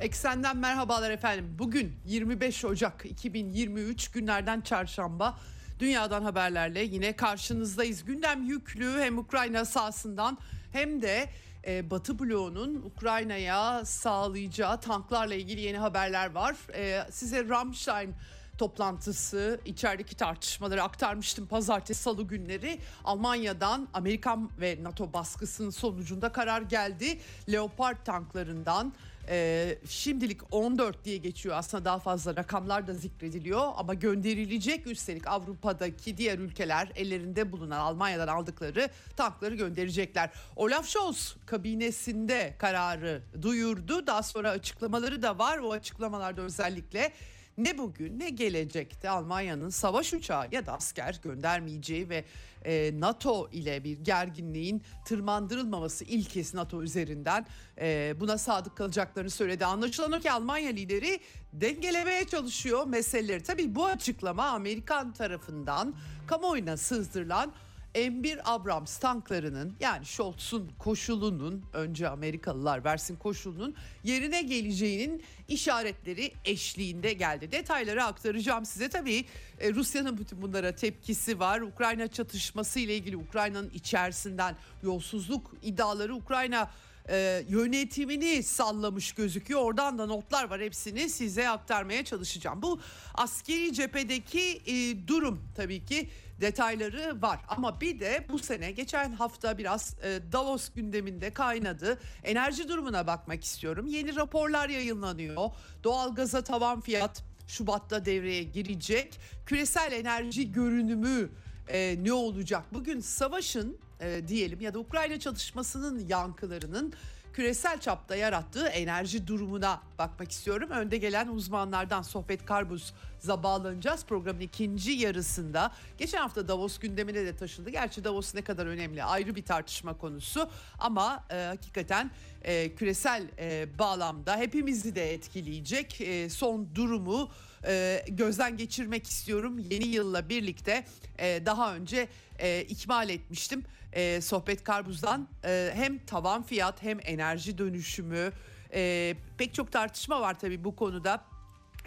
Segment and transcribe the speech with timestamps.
[0.00, 1.56] Eksenden merhabalar efendim.
[1.58, 5.38] Bugün 25 Ocak 2023 günlerden çarşamba.
[5.78, 8.04] Dünyadan haberlerle yine karşınızdayız.
[8.04, 10.38] Gündem yüklü hem Ukrayna sahasından
[10.72, 11.30] hem de
[11.66, 16.56] e, Batı bloğunun Ukrayna'ya sağlayacağı tanklarla ilgili yeni haberler var.
[16.74, 18.14] E, size Ramstein
[18.58, 22.78] toplantısı içerideki tartışmaları aktarmıştım pazartesi salı günleri.
[23.04, 27.18] Almanya'dan Amerikan ve NATO baskısının sonucunda karar geldi.
[27.52, 28.92] Leopard tanklarından
[29.28, 31.56] e, şimdilik 14 diye geçiyor.
[31.58, 33.72] Aslında daha fazla rakamlar da zikrediliyor.
[33.76, 40.30] Ama gönderilecek üstelik Avrupa'daki diğer ülkeler ellerinde bulunan Almanya'dan aldıkları tankları gönderecekler.
[40.56, 44.06] Olaf Scholz kabinesinde kararı duyurdu.
[44.06, 45.58] Daha sonra açıklamaları da var.
[45.58, 47.12] O açıklamalarda özellikle
[47.58, 52.24] ne bugün ne gelecekte Almanya'nın savaş uçağı ya da asker göndermeyeceği ve
[52.64, 57.46] e, NATO ile bir gerginliğin tırmandırılmaması ilkesi NATO üzerinden
[57.80, 59.64] e, buna sadık kalacaklarını söyledi.
[59.64, 61.20] Anlaşılan o ki Almanya lideri
[61.52, 63.42] dengelemeye çalışıyor meseleleri.
[63.42, 65.94] Tabii bu açıklama Amerikan tarafından
[66.26, 67.52] kamuoyuna sızdırılan
[67.94, 77.52] M1 Abrams tanklarının yani Scholz'un koşulunun önce Amerikalılar versin koşulunun yerine geleceğinin işaretleri eşliğinde geldi.
[77.52, 78.88] Detayları aktaracağım size.
[78.88, 79.24] Tabii
[79.60, 81.60] e, Rusya'nın bütün bunlara tepkisi var.
[81.60, 86.70] Ukrayna çatışması ile ilgili Ukrayna'nın içerisinden yolsuzluk iddiaları Ukrayna
[87.08, 89.60] e, yönetimini sallamış gözüküyor.
[89.60, 92.62] Oradan da notlar var hepsini size aktarmaya çalışacağım.
[92.62, 92.80] Bu
[93.14, 96.10] askeri cephedeki e, durum tabii ki
[96.40, 97.40] detayları var.
[97.48, 101.98] Ama bir de bu sene geçen hafta biraz e, Davos gündeminde kaynadı.
[102.24, 103.86] Enerji durumuna bakmak istiyorum.
[103.86, 105.50] Yeni raporlar yayınlanıyor.
[105.84, 109.20] Doğalgaza tavan fiyat Şubat'ta devreye girecek.
[109.46, 111.30] Küresel enerji görünümü
[111.68, 112.64] e, ne olacak?
[112.72, 116.94] Bugün savaşın e, diyelim ya da Ukrayna çalışmasının yankılarının
[117.34, 120.70] küresel çapta yarattığı enerji durumuna bakmak istiyorum.
[120.70, 124.04] Önde gelen uzmanlardan Sohbet Karbuz'a bağlanacağız.
[124.04, 127.70] Programın ikinci yarısında geçen hafta Davos gündemine de taşındı.
[127.70, 132.10] Gerçi Davos ne kadar önemli ayrı bir tartışma konusu ama e, hakikaten
[132.42, 137.30] e, küresel e, bağlamda hepimizi de etkileyecek e, son durumu
[137.66, 139.58] e, gözden geçirmek istiyorum.
[139.58, 140.84] Yeni yılla birlikte
[141.18, 147.58] e, daha önce e, ikmal etmiştim e, Sohbet Karbuz'dan e, hem tavan fiyat hem enerji
[147.58, 148.32] dönüşümü
[148.74, 151.33] e, pek çok tartışma var tabii bu konuda.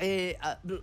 [0.02, 0.38] Ee,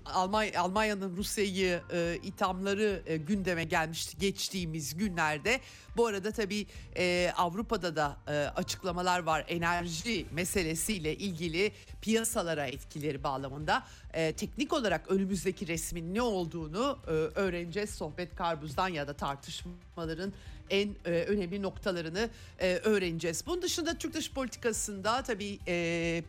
[0.05, 5.61] Almanya Almanya'nın Rusya'yı e, ithamları e, gündeme gelmişti geçtiğimiz günlerde.
[5.97, 6.67] Bu arada tabii
[6.97, 13.87] e, Avrupa'da da e, açıklamalar var enerji meselesiyle ilgili piyasalara etkileri bağlamında.
[14.13, 20.33] E, teknik olarak önümüzdeki resmin ne olduğunu e, öğreneceğiz sohbet karbuzdan ya da tartışmaların
[20.71, 23.47] en e, önemli noktalarını e, öğreneceğiz.
[23.47, 25.59] Bunun dışında Türk dış politikasında tabii...
[25.69, 26.25] E,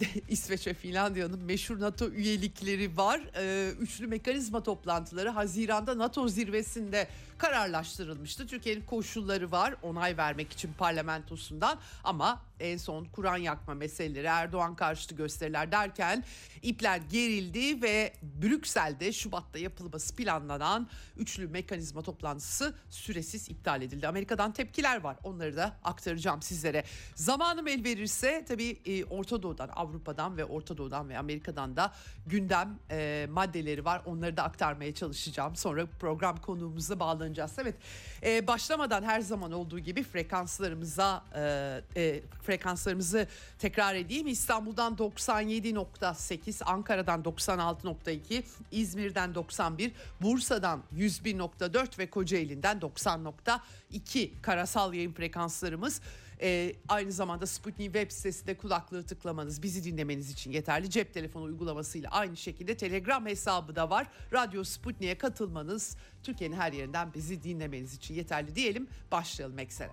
[0.28, 3.20] İsveç ve Finlandiya'nın meşhur NATO üyelikleri var.
[3.36, 8.46] Ee, üçlü mekanizma toplantıları Haziran'da NATO zirvesinde kararlaştırılmıştı.
[8.46, 15.14] Türkiye'nin koşulları var onay vermek için parlamentosundan ama en son Kur'an yakma meseleleri Erdoğan karşıtı
[15.14, 16.24] gösteriler derken
[16.62, 24.08] ipler gerildi ve Brüksel'de Şubat'ta yapılması planlanan üçlü mekanizma toplantısı süresiz iptal edildi.
[24.08, 26.84] Amerika'dan tepkiler var onları da aktaracağım sizlere.
[27.14, 31.92] Zamanım el verirse tabii e, Orta Doğu'dan Avrupa'dan ve Orta Doğu'dan ve Amerika'dan da
[32.26, 35.56] gündem e, maddeleri var onları da aktarmaya çalışacağım.
[35.56, 37.52] Sonra program konuğumuza bağlanacağız.
[37.58, 37.74] Evet
[38.22, 43.26] e, başlamadan her zaman olduğu gibi frekanslarımıza e, e, frekanslarımızı
[43.58, 44.26] tekrar edeyim.
[44.26, 56.00] İstanbul'dan 97.8, Ankara'dan 96.2, İzmir'den 91, Bursa'dan 101.4 ve Kocaeli'nden 90.2 karasal yayın frekanslarımız.
[56.40, 60.90] Ee, aynı zamanda Sputnik web sitesinde kulaklığı tıklamanız, bizi dinlemeniz için yeterli.
[60.90, 64.06] Cep telefonu uygulamasıyla aynı şekilde Telegram hesabı da var.
[64.32, 68.88] Radyo Sputnik'e katılmanız, Türkiye'nin her yerinden bizi dinlemeniz için yeterli diyelim.
[69.12, 69.92] Başlayalım eksene.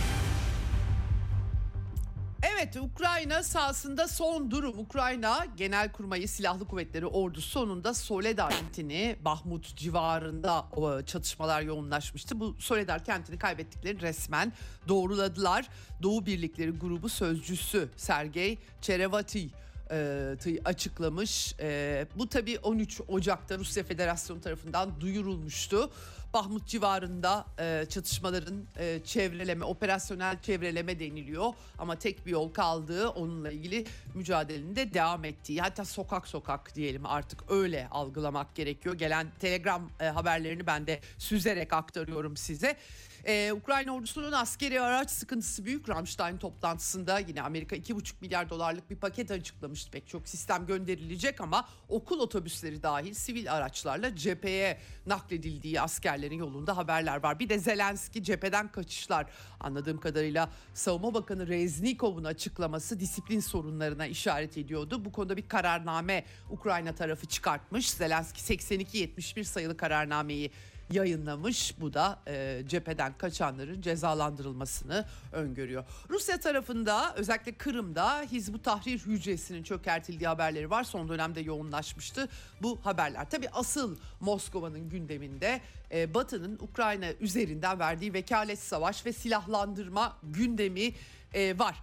[2.75, 4.79] Evet Ukrayna sahasında son durum.
[4.79, 10.65] Ukrayna Genelkurmayı Silahlı Kuvvetleri Ordusu sonunda Soledar kentini Bahmut civarında
[11.05, 12.39] çatışmalar yoğunlaşmıştı.
[12.39, 14.53] Bu Soledar kentini kaybettiklerini resmen
[14.87, 15.67] doğruladılar.
[16.03, 19.49] Doğu Birlikleri grubu sözcüsü Sergey Çerevati
[19.91, 20.35] e,
[20.65, 21.55] açıklamış.
[21.59, 25.91] E, bu tabii 13 Ocak'ta Rusya Federasyonu tarafından duyurulmuştu.
[26.33, 31.53] Bahmut civarında e, çatışmaların e, çevreleme, operasyonel çevreleme deniliyor.
[31.77, 35.61] Ama tek bir yol kaldığı onunla ilgili mücadelenin de devam ettiği.
[35.61, 38.95] Hatta sokak sokak diyelim artık öyle algılamak gerekiyor.
[38.95, 42.77] Gelen telegram e, haberlerini ben de süzerek aktarıyorum size.
[43.25, 45.89] Ee, Ukrayna ordusunun askeri araç sıkıntısı büyük.
[45.89, 49.91] Ramstein toplantısında yine Amerika 2,5 milyar dolarlık bir paket açıklamıştı.
[49.91, 57.23] Pek çok sistem gönderilecek ama okul otobüsleri dahil sivil araçlarla cepheye nakledildiği askerlerin yolunda haberler
[57.23, 57.39] var.
[57.39, 59.25] Bir de Zelenski cepheden kaçışlar
[59.59, 65.05] anladığım kadarıyla Savunma Bakanı Reznikov'un açıklaması disiplin sorunlarına işaret ediyordu.
[65.05, 67.91] Bu konuda bir kararname Ukrayna tarafı çıkartmış.
[67.91, 70.51] Zelenski 82-71 sayılı kararnameyi
[70.93, 71.75] yayınlamış.
[71.79, 75.83] Bu da e, cepheden kaçanların cezalandırılmasını öngörüyor.
[76.09, 80.83] Rusya tarafında özellikle Kırım'da Hizbu Tahrir hücresinin çökertildiği haberleri var.
[80.83, 82.29] Son dönemde yoğunlaşmıştı
[82.61, 83.29] bu haberler.
[83.29, 85.61] Tabi asıl Moskova'nın gündeminde
[85.91, 90.93] e, Batı'nın Ukrayna üzerinden verdiği vekalet savaş ve silahlandırma gündemi
[91.33, 91.75] e, var.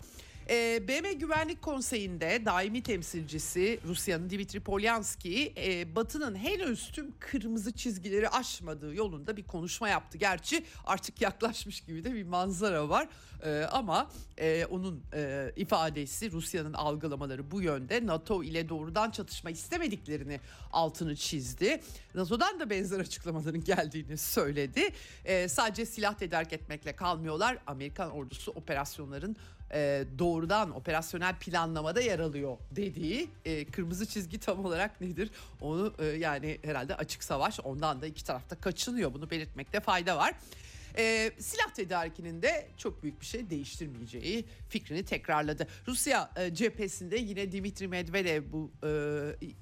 [0.50, 8.28] E, BM Güvenlik Konseyi'nde daimi temsilcisi Rusya'nın Dimitri Polyanski e, Batı'nın henüz tüm kırmızı çizgileri
[8.28, 10.18] aşmadığı yolunda bir konuşma yaptı.
[10.18, 13.08] Gerçi artık yaklaşmış gibi de bir manzara var
[13.44, 20.40] e, ama e, onun e, ifadesi Rusya'nın algılamaları bu yönde NATO ile doğrudan çatışma istemediklerini
[20.72, 21.80] altını çizdi.
[22.14, 24.90] NATO'dan da benzer açıklamaların geldiğini söyledi.
[25.24, 27.58] E, sadece silah tedarik etmekle kalmıyorlar.
[27.66, 29.36] Amerikan ordusu operasyonların
[29.72, 35.30] e, doğrudan operasyonel planlamada yer alıyor dediği e, kırmızı çizgi tam olarak nedir?
[35.60, 39.14] Onu e, yani herhalde açık savaş ondan da iki tarafta kaçınıyor.
[39.14, 40.34] Bunu belirtmekte fayda var.
[40.98, 45.66] E, silah tedarikinin de çok büyük bir şey değiştirmeyeceği fikrini tekrarladı.
[45.88, 48.90] Rusya e, cephesinde yine Dimitri Medvedev bu e,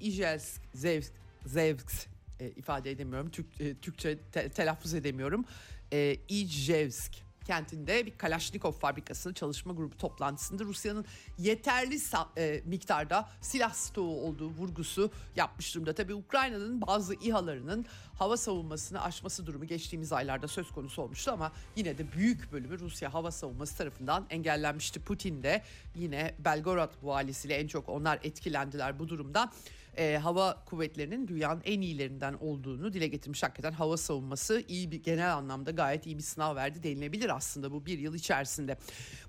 [0.01, 1.13] İjelsk, Zevsk,
[1.45, 2.07] Zevsk
[2.39, 3.29] e, ifade edemiyorum.
[3.29, 5.45] Türk, e, Türkçe te, telaffuz edemiyorum.
[5.93, 11.05] E, İjevsk kentinde bir Kalashnikov fabrikasının çalışma grubu toplantısında Rusya'nın
[11.37, 11.97] yeterli
[12.37, 15.95] e, miktarda silah stoğu olduğu vurgusu yapmış durumda.
[15.95, 17.85] Tabii Ukrayna'nın bazı İHA'larının
[18.19, 23.13] hava savunmasını aşması durumu geçtiğimiz aylarda söz konusu olmuştu ama yine de büyük bölümü Rusya
[23.13, 24.99] hava savunması tarafından engellenmişti.
[24.99, 25.63] Putin de
[25.95, 29.51] yine Belgorod valisiyle en çok onlar etkilendiler bu durumdan
[29.97, 33.43] e, hava kuvvetlerinin dünyanın en iyilerinden olduğunu dile getirmiş.
[33.43, 37.85] Hakikaten hava savunması iyi bir genel anlamda gayet iyi bir sınav verdi denilebilir aslında bu
[37.85, 38.77] bir yıl içerisinde.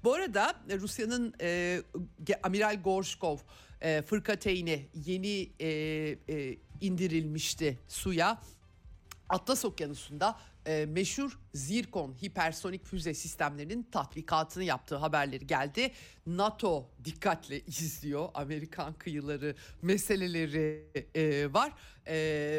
[0.04, 1.82] Bu arada Rusya'nın e,
[2.42, 3.38] Amiral Gorshkov
[3.80, 8.42] e, fırkateyni yeni e, e, indirilmişti suya.
[9.28, 15.92] Atlas Okyanusu'nda e, meşhur Zirkon hipersonik füze sistemlerinin tatbikatını yaptığı haberleri geldi.
[16.36, 18.28] NATO dikkatle izliyor.
[18.34, 20.84] Amerikan kıyıları meseleleri
[21.14, 21.72] e, var
[22.06, 22.14] e,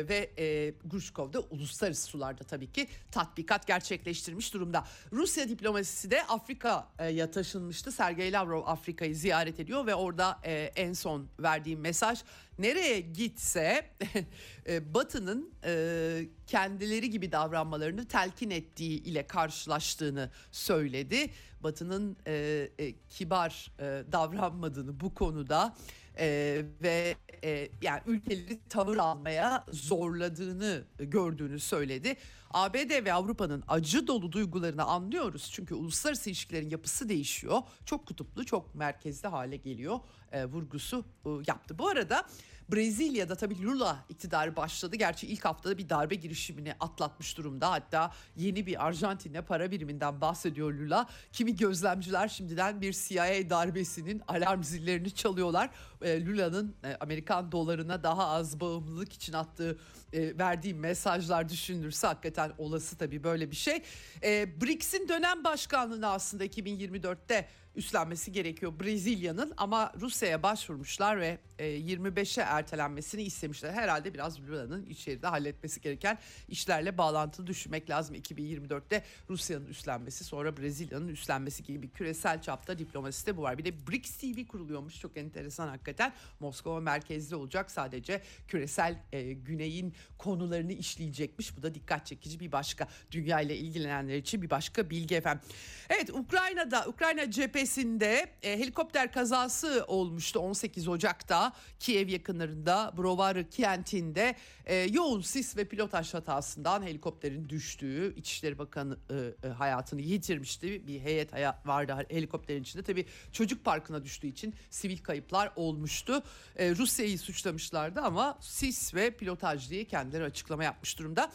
[0.10, 4.88] ve e, Grushkov da uluslararası sularda tabii ki tatbikat gerçekleştirmiş durumda.
[5.12, 7.92] Rusya diplomasisi de Afrika'ya taşınmıştı.
[7.92, 12.20] Sergey Lavrov Afrika'yı ziyaret ediyor ve orada e, en son verdiği mesaj
[12.60, 13.90] nereye gitse
[14.68, 21.30] e, Batı'nın e, kendileri gibi davranmalarını telkin ettiği ile karşılaştığını söyledi.
[21.64, 25.76] Batı'nın e, e, kibar e, davranmadığını bu konuda
[26.20, 32.16] e, ve e, yani ülkeleri tavır almaya zorladığını gördüğünü söyledi.
[32.52, 35.50] ABD ve Avrupa'nın acı dolu duygularını anlıyoruz.
[35.54, 37.62] Çünkü uluslararası ilişkilerin yapısı değişiyor.
[37.86, 40.00] Çok kutuplu, çok merkezli hale geliyor
[40.32, 41.80] e, vurgusu e, yaptı.
[41.80, 42.26] Bu arada
[42.72, 44.96] Brezilya'da tabii Lula iktidarı başladı.
[44.96, 47.72] Gerçi ilk haftada bir darbe girişimini atlatmış durumda.
[47.72, 51.10] Hatta yeni bir Arjantin'e para biriminden bahsediyor Lula.
[51.32, 55.70] Kimi gözlemciler şimdiden bir CIA darbesinin alarm zillerini çalıyorlar.
[56.02, 59.78] E, Lula'nın e, Amerikan dolarına daha az bağımlılık için attığı
[60.14, 63.82] e, verdiği mesajlar düşünülürse hakikaten olası tabii böyle bir şey.
[64.24, 73.24] E, BRICS'in dönem başkanlığını aslında 2024'te üstlenmesi gerekiyor Brezilya'nın ama Rusya'ya başvurmuşlar ve 25'e ertelenmesini
[73.24, 73.74] istemişler.
[73.74, 78.16] Herhalde biraz Lula'nın içeride halletmesi gereken işlerle bağlantılı düşünmek lazım.
[78.16, 83.58] 2024'te Rusya'nın üstlenmesi sonra Brezilya'nın üstlenmesi gibi küresel çapta diplomasi de bu var.
[83.58, 86.14] Bir de BRICS TV kuruluyormuş çok enteresan hakikaten.
[86.40, 91.58] Moskova merkezli olacak sadece küresel e, güneyin konularını işleyecekmiş.
[91.58, 95.44] Bu da dikkat çekici bir başka dünya ile ilgilenenler için bir başka bilgi efendim.
[95.90, 101.49] Evet Ukrayna'da Ukrayna cephesi bölgesinde e, helikopter kazası olmuştu 18 Ocak'ta
[101.80, 109.48] Kiev yakınlarında Brovary kentinde e, yoğun sis ve pilotaj hatasından helikopterin düştüğü İçişleri Bakanı e,
[109.48, 110.88] e, hayatını yitirmişti.
[110.88, 111.34] Bir heyet
[111.66, 112.84] vardı helikopterin içinde.
[112.84, 116.24] Tabii çocuk parkına düştüğü için sivil kayıplar olmuştu.
[116.56, 121.32] E, Rusya'yı suçlamışlardı ama sis ve pilotaj diye kendileri açıklama yapmış durumda.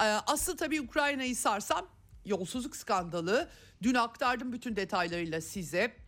[0.00, 1.88] E, asıl tabii Ukrayna'yı sarsam
[2.24, 3.48] yolsuzluk skandalı.
[3.82, 6.05] Dün aktardım bütün detaylarıyla size.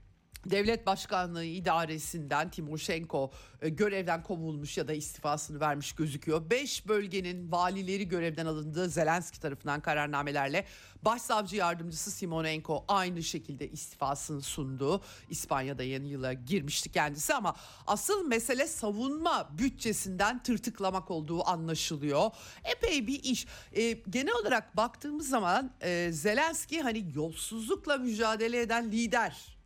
[0.50, 3.30] Devlet Başkanlığı idaresinden Timoshenko
[3.62, 6.50] e, görevden kovulmuş ya da istifasını vermiş gözüküyor.
[6.50, 10.64] Beş bölgenin valileri görevden alındığı Zelenski tarafından kararnamelerle
[11.02, 15.00] Başsavcı Yardımcısı Simonenko aynı şekilde istifasını sundu.
[15.30, 22.30] İspanya'da yeni yıla girmişti kendisi ama asıl mesele savunma bütçesinden tırtıklamak olduğu anlaşılıyor.
[22.64, 23.46] Epey bir iş.
[23.72, 29.57] E, genel olarak baktığımız zaman e, Zelenski hani yolsuzlukla mücadele eden lider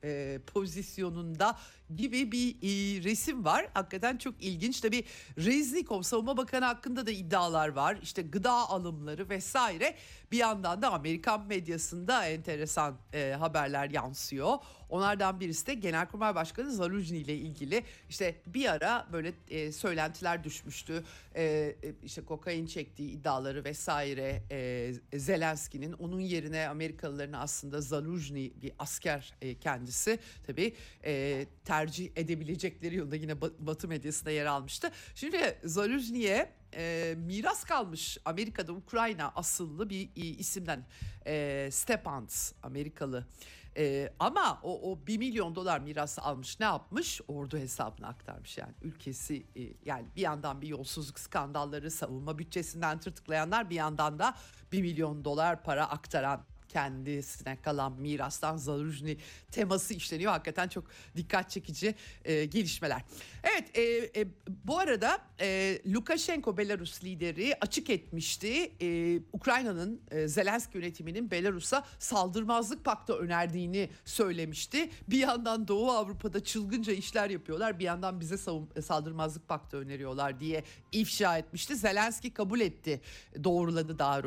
[0.46, 1.58] pozisyonunda
[1.96, 3.68] gibi bir e, resim var.
[3.74, 4.80] Hakikaten çok ilginç.
[4.80, 5.04] Tabii
[5.38, 7.98] Reznikov Savunma Bakanı hakkında da iddialar var.
[8.02, 9.94] İşte gıda alımları vesaire.
[10.32, 14.58] Bir yandan da Amerikan medyasında enteresan e, haberler yansıyor.
[14.92, 21.04] Onlardan birisi de Genelkurmay Başkanı Zaluzny ile ilgili işte bir ara böyle e, söylentiler düşmüştü.
[21.34, 28.72] E, e, işte kokain çektiği iddiaları vesaire e, Zelenski'nin onun yerine Amerikalıların aslında Zaluzny bir
[28.78, 31.46] asker e, kendisi tabii e,
[31.82, 34.90] tercih edebilecekleri yolunda yine Ba- Batı medyasında yer almıştı.
[35.14, 40.86] Şimdi Zaluzny'ye e, miras kalmış Amerika'da Ukrayna asıllı bir e, isimden
[41.26, 43.26] e, Stepans Amerikalı.
[43.76, 47.20] E, ama o, o 1 milyon dolar mirası almış ne yapmış?
[47.28, 53.70] Ordu hesabına aktarmış yani ülkesi e, yani bir yandan bir yolsuzluk skandalları savunma bütçesinden tırtıklayanlar
[53.70, 54.34] bir yandan da
[54.72, 59.16] 1 milyon dolar para aktaran kendisine kalan mirastan Zaluzny
[59.50, 60.32] teması işleniyor.
[60.32, 60.84] Hakikaten çok
[61.16, 63.02] dikkat çekici e, gelişmeler.
[63.42, 63.82] Evet e,
[64.20, 64.26] e,
[64.64, 68.72] bu arada e, Lukashenko Belarus lideri açık etmişti.
[68.80, 74.90] E, Ukrayna'nın e, Zelenski yönetiminin Belarus'a saldırmazlık paktı önerdiğini söylemişti.
[75.08, 77.78] Bir yandan Doğu Avrupa'da çılgınca işler yapıyorlar.
[77.78, 81.76] Bir yandan bize savun, saldırmazlık paktı öneriyorlar diye ifşa etmişti.
[81.76, 83.00] Zelenski kabul etti.
[83.44, 84.22] Doğruladı daha,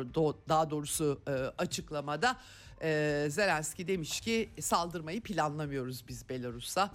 [0.48, 2.35] daha doğrusu e, açıklamada.
[2.82, 6.90] E, Zelenski demiş ki saldırmayı planlamıyoruz biz Belarus'a.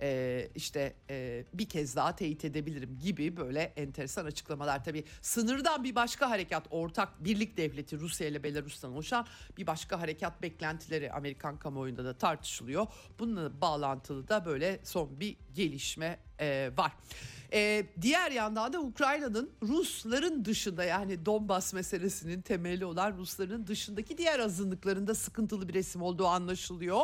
[0.00, 4.84] E, işte e, bir kez daha teyit edebilirim gibi böyle enteresan açıklamalar.
[4.84, 9.26] Tabii sınırdan bir başka harekat ortak birlik devleti Rusya ile Belarus'tan oluşan
[9.56, 12.86] bir başka harekat beklentileri Amerikan kamuoyunda da tartışılıyor.
[13.18, 16.92] Bununla bağlantılı da böyle son bir gelişme e, var.
[17.52, 24.38] E, diğer yandan da Ukrayna'nın Rusların dışında yani Donbas meselesinin temeli olan Rusların dışındaki diğer
[24.38, 27.02] azınlıklarında sıkıntılı bir resim olduğu anlaşılıyor.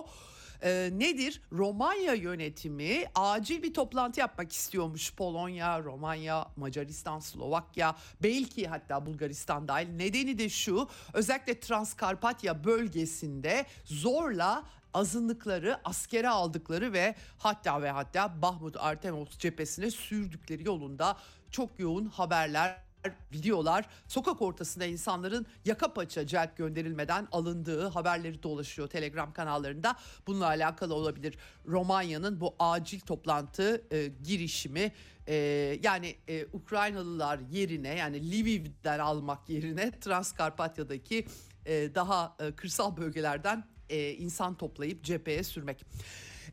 [0.63, 1.43] E, nedir?
[1.53, 5.15] Romanya yönetimi acil bir toplantı yapmak istiyormuş.
[5.15, 9.89] Polonya, Romanya, Macaristan, Slovakya, belki hatta Bulgaristan dahil.
[9.89, 14.65] Nedeni de şu özellikle Transkarpatya bölgesinde zorla
[14.95, 21.17] azınlıkları askere aldıkları ve hatta ve hatta Bahmut Artemovsk cephesine sürdükleri yolunda
[21.51, 22.92] çok yoğun haberler
[23.33, 29.97] videolar sokak ortasında insanların yaka paça celp gönderilmeden alındığı haberleri dolaşıyor telegram kanallarında.
[30.27, 34.93] Bununla alakalı olabilir Romanya'nın bu acil toplantı e, girişimi
[35.27, 35.35] e,
[35.83, 41.27] yani e, Ukraynalılar yerine yani Lviv'den almak yerine Transkarpatya'daki
[41.67, 45.85] e, daha e, kırsal bölgelerden e, insan toplayıp cepheye sürmek.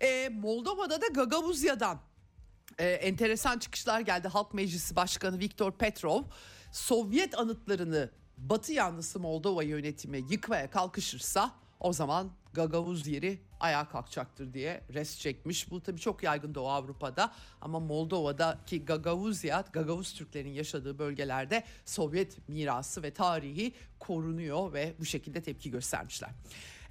[0.01, 1.99] E, Moldova'da da Gagavuzya'dan
[2.79, 4.27] e, enteresan çıkışlar geldi.
[4.27, 6.23] Halk Meclisi Başkanı Viktor Petrov
[6.71, 14.83] Sovyet anıtlarını Batı yanlısı Moldova yönetimi yıkmaya kalkışırsa o zaman Gagavuz yeri ayağa kalkacaktır diye
[14.93, 15.71] res çekmiş.
[15.71, 23.03] Bu tabii çok yaygın Doğu Avrupa'da ama Moldova'daki Gagavuzya, Gagavuz Türklerin yaşadığı bölgelerde Sovyet mirası
[23.03, 26.29] ve tarihi korunuyor ve bu şekilde tepki göstermişler.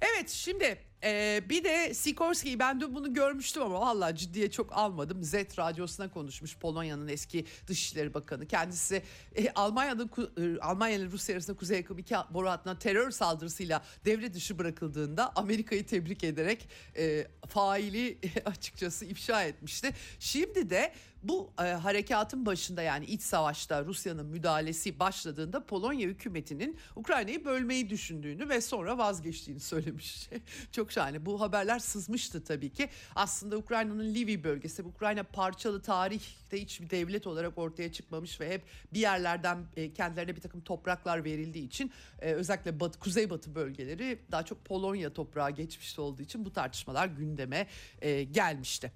[0.01, 5.23] Evet şimdi e, bir de Sikorski'yi ben dün bunu görmüştüm ama vallahi ciddiye çok almadım.
[5.23, 8.47] Z radyosuna konuşmuş Polonya'nın eski Dışişleri Bakanı.
[8.47, 9.03] Kendisi
[9.35, 14.33] e, Almanya'da ku- e, ile Rusya arasında Kuzey Yakın iki boru hattına terör saldırısıyla devre
[14.33, 19.93] dışı bırakıldığında Amerika'yı tebrik ederek e, faili açıkçası ifşa etmişti.
[20.19, 27.45] Şimdi de bu e, harekatın başında yani iç savaşta Rusya'nın müdahalesi başladığında Polonya hükümetinin Ukrayna'yı
[27.45, 30.29] bölmeyi düşündüğünü ve sonra vazgeçtiğini söylemiş.
[30.71, 31.25] Çok Çok şahane.
[31.25, 32.89] Bu haberler sızmıştı tabii ki.
[33.15, 38.99] Aslında Ukrayna'nın Livi bölgesi, Ukrayna parçalı tarihte hiçbir devlet olarak ortaya çıkmamış ve hep bir
[38.99, 41.91] yerlerden e, kendilerine bir takım topraklar verildiği için
[42.21, 47.67] e, özellikle batı, kuzeybatı bölgeleri daha çok Polonya toprağı geçmişte olduğu için bu tartışmalar gündeme
[48.01, 48.91] e, gelmişti.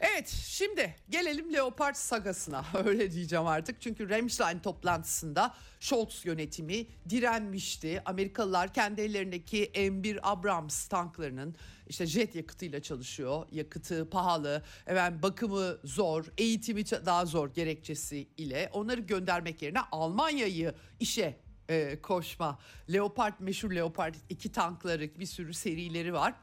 [0.00, 3.80] Evet şimdi gelelim Leopard sagasına öyle diyeceğim artık.
[3.80, 8.02] Çünkü Ramstein toplantısında Scholz yönetimi direnmişti.
[8.04, 13.46] Amerikalılar kendi ellerindeki M1 Abrams tanklarının işte jet yakıtıyla çalışıyor.
[13.52, 21.36] Yakıtı pahalı, evet bakımı zor, eğitimi daha zor gerekçesi ile onları göndermek yerine Almanya'yı işe
[21.68, 22.58] e, koşma.
[22.92, 26.34] Leopard meşhur Leopard iki tankları bir sürü serileri var.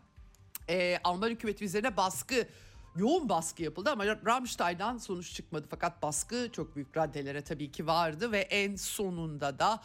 [0.69, 2.48] E, Alman hükümeti üzerine baskı
[2.95, 5.67] yoğun baskı yapıldı ama Rammstein'dan sonuç çıkmadı.
[5.69, 9.83] Fakat baskı çok büyük raddelere tabii ki vardı ve en sonunda da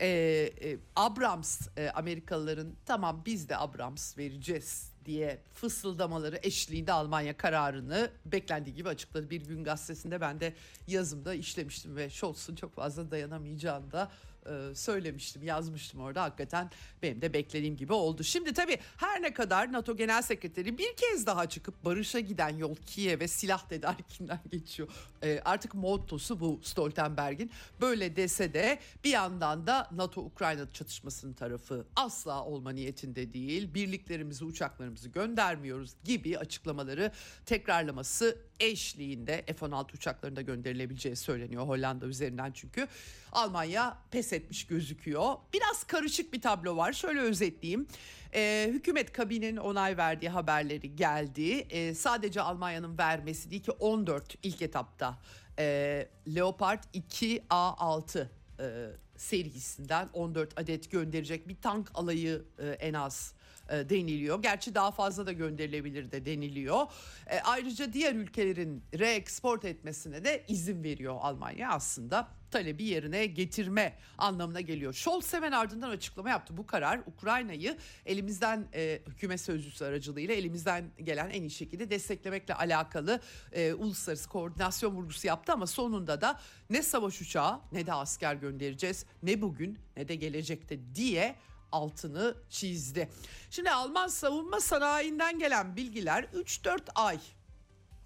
[0.00, 8.10] e, e, Abrams e, Amerikalıların tamam biz de Abrams vereceğiz diye fısıldamaları eşliğinde Almanya kararını
[8.26, 9.30] beklendiği gibi açıkladı.
[9.30, 10.54] Bir gün gazetesinde ben de
[10.86, 14.10] yazımda işlemiştim ve Scholz'un çok fazla dayanamayacağını da
[14.48, 16.22] e, söylemiştim, yazmıştım orada.
[16.22, 16.70] Hakikaten
[17.02, 18.24] benim de beklediğim gibi oldu.
[18.24, 22.76] Şimdi tabii her ne kadar NATO Genel Sekreteri bir kez daha çıkıp barışa giden yol
[22.76, 24.88] Kiev'e silah tedarikinden geçiyor.
[25.22, 27.50] E, artık mottosu bu Stoltenberg'in.
[27.80, 33.74] Böyle dese de bir yandan da NATO-Ukrayna çatışmasının tarafı asla olma niyetinde değil.
[33.74, 37.12] Birliklerimizi, uçaklarımızı göndermiyoruz gibi açıklamaları
[37.46, 42.88] tekrarlaması eşliğinde F-16 uçaklarında gönderilebileceği söyleniyor Hollanda üzerinden çünkü.
[43.32, 45.34] Almanya pes etmiş gözüküyor.
[45.52, 46.92] Biraz karışık bir tablo var.
[46.92, 47.86] Şöyle özetleyeyim.
[48.34, 51.66] Ee, hükümet kabinenin onay verdiği haberleri geldi.
[51.70, 55.18] Ee, sadece Almanya'nın vermesi değil ki 14 ilk etapta
[55.58, 58.26] e, Leopard 2A6
[58.60, 63.34] e, serisinden 14 adet gönderecek bir tank alayı e, en az
[63.68, 64.42] e, deniliyor.
[64.42, 66.86] Gerçi daha fazla da gönderilebilir de deniliyor.
[67.26, 74.60] E, ayrıca diğer ülkelerin reeksport etmesine de izin veriyor Almanya aslında talebi yerine getirme anlamına
[74.60, 74.92] geliyor.
[74.92, 76.56] Scholz hemen ardından açıklama yaptı.
[76.56, 77.76] Bu karar Ukrayna'yı
[78.06, 83.20] elimizden e, hükümet sözcüsü aracılığıyla elimizden gelen en iyi şekilde desteklemekle alakalı
[83.52, 86.40] e, uluslararası koordinasyon vurgusu yaptı ama sonunda da
[86.70, 91.36] ne savaş uçağı ne de asker göndereceğiz ne bugün ne de gelecekte diye
[91.72, 93.08] altını çizdi.
[93.50, 97.18] Şimdi Alman savunma sanayinden gelen bilgiler 3-4 ay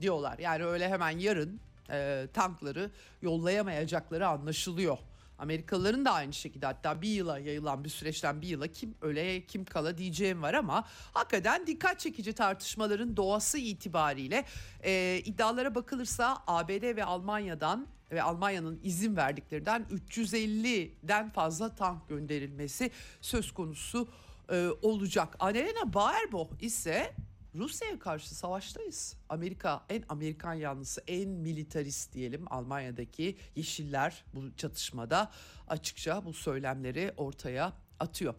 [0.00, 0.38] diyorlar.
[0.38, 1.60] Yani öyle hemen yarın
[1.92, 2.90] e, tankları
[3.22, 4.98] yollayamayacakları anlaşılıyor.
[5.38, 9.64] Amerikalıların da aynı şekilde hatta bir yıla yayılan bir süreçten bir yıla kim öle kim
[9.64, 14.44] kala diyeceğim var ama hakikaten dikkat çekici tartışmaların doğası itibariyle
[14.84, 23.52] e, iddialara bakılırsa ABD ve Almanya'dan ve Almanya'nın izin verdiklerinden 350'den fazla tank gönderilmesi söz
[23.52, 24.08] konusu
[24.52, 25.36] e, olacak.
[25.40, 27.14] Annalena Baerbock ise
[27.54, 29.16] Rusya'ya karşı savaştayız.
[29.28, 35.30] Amerika en Amerikan yanlısı en militarist diyelim Almanya'daki Yeşiller bu çatışmada
[35.68, 38.34] açıkça bu söylemleri ortaya atıyor.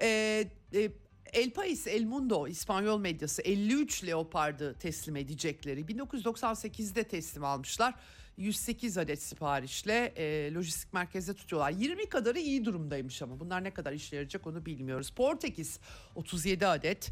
[0.00, 0.90] Ee, e,
[1.32, 7.94] El País, El Mundo İspanyol medyası 53 Leopard'ı teslim edecekleri 1998'de teslim almışlar.
[8.38, 11.70] 108 adet siparişle e, lojistik merkezde tutuyorlar.
[11.70, 15.10] 20 kadarı iyi durumdaymış ama bunlar ne kadar işe yarayacak onu bilmiyoruz.
[15.10, 15.80] Portekiz
[16.14, 17.10] 37 adet.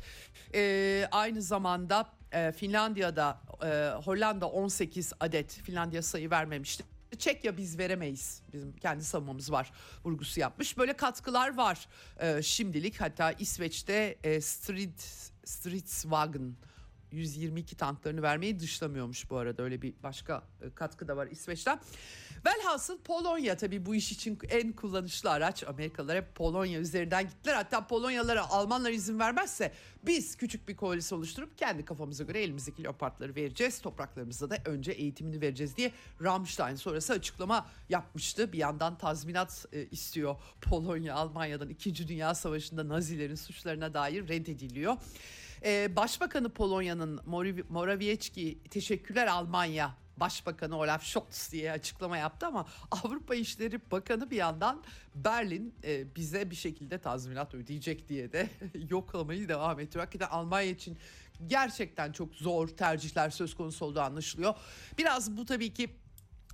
[0.54, 5.52] E, aynı zamanda e, Finlandiya'da e, Hollanda 18 adet.
[5.52, 6.84] Finlandiya sayı vermemişti.
[7.18, 8.42] Çekya biz veremeyiz.
[8.52, 9.72] Bizim kendi savunmamız var
[10.04, 10.78] vurgusu yapmış.
[10.78, 11.88] Böyle katkılar var
[12.20, 13.00] e, şimdilik.
[13.00, 15.00] Hatta İsveç'te e, Street
[15.44, 16.56] Stridswagen
[17.16, 19.62] 122 tanklarını vermeyi dışlamıyormuş bu arada.
[19.62, 21.81] Öyle bir başka e, katkı da var İsveç'ten.
[22.46, 25.64] Velhasıl Polonya tabii bu iş için en kullanışlı araç.
[25.64, 27.55] Amerikalılar hep Polonya üzerinden gittiler.
[27.55, 29.72] Hatta Polonyalara Almanlar izin vermezse
[30.07, 33.81] biz küçük bir koalisyon oluşturup kendi kafamıza göre elimizdeki leopardları vereceğiz.
[33.81, 38.52] Topraklarımızda da önce eğitimini vereceğiz diye Rammstein sonrası açıklama yapmıştı.
[38.52, 42.09] Bir yandan tazminat e, istiyor Polonya Almanya'dan 2.
[42.09, 44.96] Dünya Savaşı'nda Nazilerin suçlarına dair reddediliyor.
[45.64, 47.21] Ee, Başbakanı Polonya'nın
[47.69, 54.83] Morawiecki teşekkürler Almanya Başbakanı Olaf Scholz diye açıklama yaptı ama Avrupa İşleri Bakanı bir yandan
[55.14, 58.51] Berlin e, bize bir şekilde tazminat ödeyecek diye de
[58.90, 60.05] yoklamayı devam ediyor.
[60.05, 60.99] Hakikaten Almanya için
[61.47, 64.55] gerçekten çok zor tercihler söz konusu olduğu anlaşılıyor.
[64.99, 65.90] Biraz bu tabii ki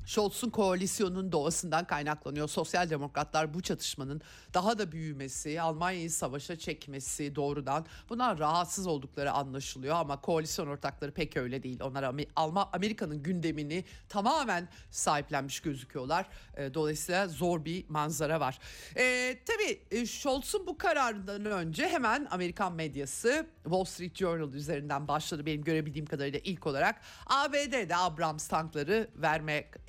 [0.07, 2.49] Scholz'un koalisyonun doğasından kaynaklanıyor.
[2.49, 4.23] Sosyal demokratlar bu çatışmanın
[4.55, 11.37] daha da büyümesi, Almanya'yı savaşa çekmesi doğrudan bundan rahatsız oldukları anlaşılıyor ama koalisyon ortakları pek
[11.37, 11.81] öyle değil.
[11.83, 12.15] Onlar
[12.73, 16.27] Amerika'nın gündemini tamamen sahiplenmiş gözüküyorlar.
[16.57, 18.59] E, dolayısıyla zor bir manzara var.
[18.97, 25.65] E, tabii Scholz'un bu kararından önce hemen Amerikan medyası Wall Street Journal üzerinden başladı benim
[25.65, 27.01] görebildiğim kadarıyla ilk olarak.
[27.27, 29.09] ABD'de Abrams tankları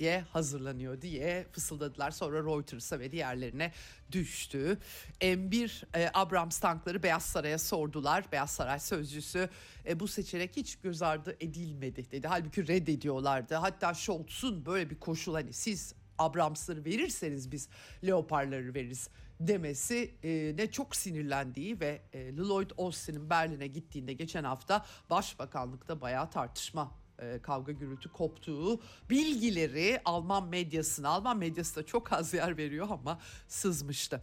[0.04, 2.10] vermeye hazırlanıyor diye fısıldadılar.
[2.10, 3.72] Sonra Reuters'a ve diğerlerine
[4.12, 4.78] düştü.
[5.20, 8.24] M1 e, Abrams tankları Beyaz Saray'a sordular.
[8.32, 9.48] Beyaz Saray sözcüsü
[9.86, 12.28] e, bu seçenek hiç göz ardı edilmedi dedi.
[12.28, 13.54] Halbuki reddediyorlardı.
[13.54, 17.68] Hatta Scholz'un böyle bir koşul hani siz Abrams'ları verirseniz biz
[18.06, 19.08] Leopard'ları veririz
[19.40, 26.30] demesi e, ne çok sinirlendiği ve e, Lloyd Austin'in Berlin'e gittiğinde geçen hafta başbakanlıkta bayağı
[26.30, 32.86] tartışma e, kavga gürültü koptuğu bilgileri Alman medyasına, Alman medyası da çok az yer veriyor
[32.90, 34.22] ama sızmıştı.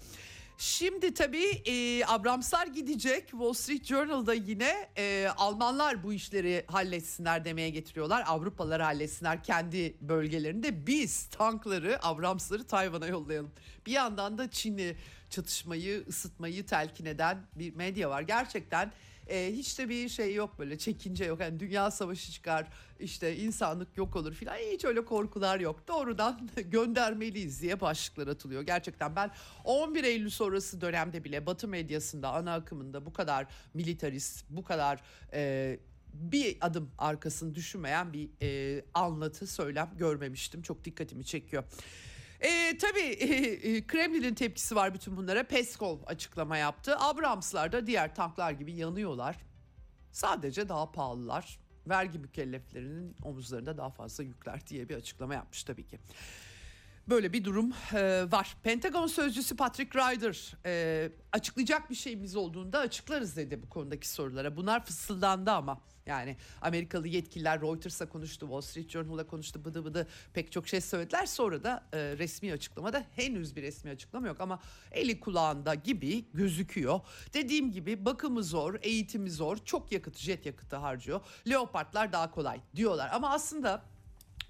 [0.61, 3.29] Şimdi tabii e, Abramslar gidecek.
[3.29, 8.23] Wall Street Journal'da yine e, Almanlar bu işleri halletsinler demeye getiriyorlar.
[8.27, 10.87] Avrupalılar halletsinler kendi bölgelerinde.
[10.87, 13.51] Biz tankları, Abramsları Tayvan'a yollayalım.
[13.85, 14.95] Bir yandan da Çin'i
[15.29, 18.21] çatışmayı, ısıtmayı telkin eden bir medya var.
[18.21, 18.91] Gerçekten
[19.31, 21.39] e, hiç de bir şey yok böyle çekince yok.
[21.39, 22.67] Yani dünya savaşı çıkar
[22.99, 25.87] işte insanlık yok olur filan hiç öyle korkular yok.
[25.87, 28.61] Doğrudan göndermeliyiz diye başlıklar atılıyor.
[28.61, 29.31] Gerçekten ben
[29.63, 35.01] 11 Eylül sonrası dönemde bile Batı medyasında ana akımında bu kadar militarist bu kadar
[35.33, 35.79] e,
[36.13, 40.61] bir adım arkasını düşünmeyen bir e, anlatı söylem görmemiştim.
[40.61, 41.63] Çok dikkatimi çekiyor.
[42.41, 45.43] E, tabii e, Kremlin'in tepkisi var bütün bunlara.
[45.43, 46.95] Peskov açıklama yaptı.
[46.99, 49.35] Abramslar da diğer tanklar gibi yanıyorlar.
[50.11, 51.59] Sadece daha pahalılar.
[51.87, 55.99] Vergi mükelleflerinin omuzlarında daha fazla yükler diye bir açıklama yapmış tabii ki.
[57.09, 58.57] Böyle bir durum e, var.
[58.63, 64.55] Pentagon sözcüsü Patrick Ryder e, açıklayacak bir şeyimiz olduğunda açıklarız dedi bu konudaki sorulara.
[64.55, 70.51] Bunlar fısıldandı ama yani Amerikalı yetkililer Reuters'a konuştu, Wall Street Journal'a konuştu, bıdı bıdı pek
[70.51, 71.25] çok şey söylediler.
[71.25, 74.59] Sonra da e, resmi açıklamada henüz bir resmi açıklama yok ama
[74.91, 76.99] eli kulağında gibi gözüküyor.
[77.33, 81.21] Dediğim gibi bakımı zor, eğitimi zor, çok yakıt, jet yakıtı harcıyor.
[81.49, 83.83] Leopardlar daha kolay diyorlar ama aslında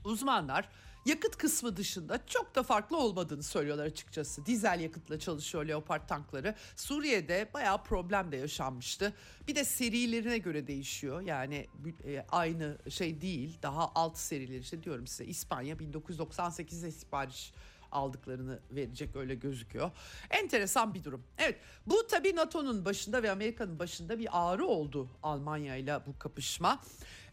[0.06, 0.70] uzmanlar
[1.06, 4.46] yakıt kısmı dışında çok da farklı olmadığını söylüyorlar açıkçası.
[4.46, 6.56] Dizel yakıtla çalışıyor Leopard tankları.
[6.76, 9.14] Suriye'de bayağı problem de yaşanmıştı.
[9.48, 11.22] Bir de serilerine göre değişiyor.
[11.22, 11.68] Yani
[12.06, 13.58] e, aynı şey değil.
[13.62, 17.54] Daha alt seriler işte diyorum size İspanya 1998'de sipariş
[17.92, 19.92] aldıklarını verecek öyle gözüküyor.
[20.30, 21.24] Enteresan bir durum.
[21.38, 26.82] Evet bu tabii NATO'nun başında ve Amerika'nın başında bir ağrı oldu Almanya ile bu kapışma.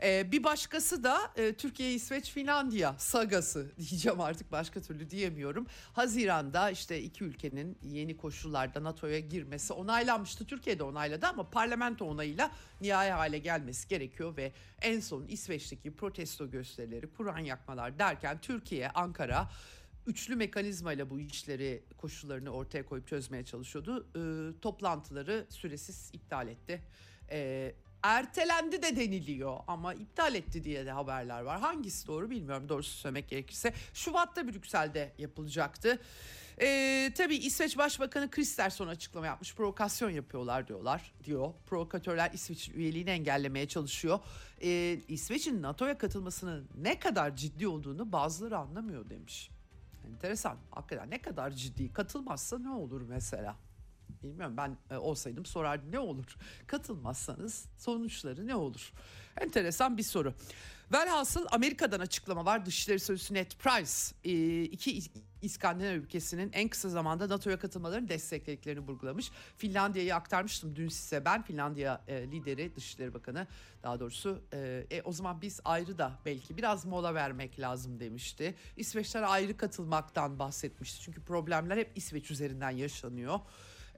[0.03, 5.67] Ee, bir başkası da e, Türkiye, İsveç, Finlandiya sagası diyeceğim artık başka türlü diyemiyorum.
[5.93, 10.47] Haziran'da işte iki ülkenin yeni koşullarda NATO'ya girmesi onaylanmıştı.
[10.47, 17.07] Türkiye'de onayladı ama parlamento onayıyla nihai hale gelmesi gerekiyor ve en son İsveç'teki protesto gösterileri,
[17.07, 19.51] Kur'an yakmalar derken Türkiye, Ankara
[20.07, 24.07] üçlü mekanizmayla bu işleri koşullarını ortaya koyup çözmeye çalışıyordu.
[24.17, 24.21] E,
[24.61, 26.83] toplantıları süresiz iptal etti.
[27.31, 31.61] E, ertelendi de deniliyor ama iptal etti diye de haberler var.
[31.61, 33.75] Hangisi doğru bilmiyorum doğrusu söylemek gerekirse.
[33.95, 35.99] Şubat'ta Brüksel'de yapılacaktı.
[36.61, 39.55] Ee, tabii İsveç Başbakanı Kristersson açıklama yapmış.
[39.55, 41.53] Provokasyon yapıyorlar diyorlar diyor.
[41.67, 44.19] Provokatörler İsveç üyeliğini engellemeye çalışıyor.
[44.63, 49.51] Ee, İsveç'in NATO'ya katılmasının ne kadar ciddi olduğunu bazıları anlamıyor demiş.
[50.07, 50.57] Enteresan.
[50.71, 51.93] Hakikaten ne kadar ciddi.
[51.93, 53.57] Katılmazsa ne olur mesela?
[54.23, 56.37] Bilmiyorum ben e, olsaydım sorardım ne olur?
[56.67, 58.93] Katılmazsanız sonuçları ne olur?
[59.41, 60.35] Enteresan bir soru.
[60.93, 62.67] Velhasıl Amerika'dan açıklama var.
[62.67, 63.93] Dışişleri Sözcüsü Ned Price
[64.25, 65.03] e, iki
[65.43, 69.31] İskandinav ülkesinin en kısa zamanda NATO'ya katılmalarını desteklediklerini vurgulamış.
[69.57, 71.43] Finlandiya'yı aktarmıştım dün size ben.
[71.43, 73.47] Finlandiya e, lideri, Dışişleri Bakanı
[73.83, 74.43] daha doğrusu.
[74.53, 78.55] E, o zaman biz ayrı da belki biraz mola vermek lazım demişti.
[78.77, 81.01] İsveçler ayrı katılmaktan bahsetmişti.
[81.01, 83.41] Çünkü problemler hep İsveç üzerinden yaşanıyor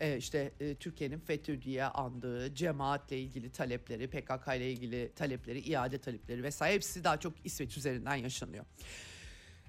[0.01, 5.99] e, işte e, Türkiye'nin FETÖ diye andığı cemaatle ilgili talepleri, PKK ile ilgili talepleri, iade
[5.99, 8.65] talepleri vesaire hepsi daha çok İsveç üzerinden yaşanıyor.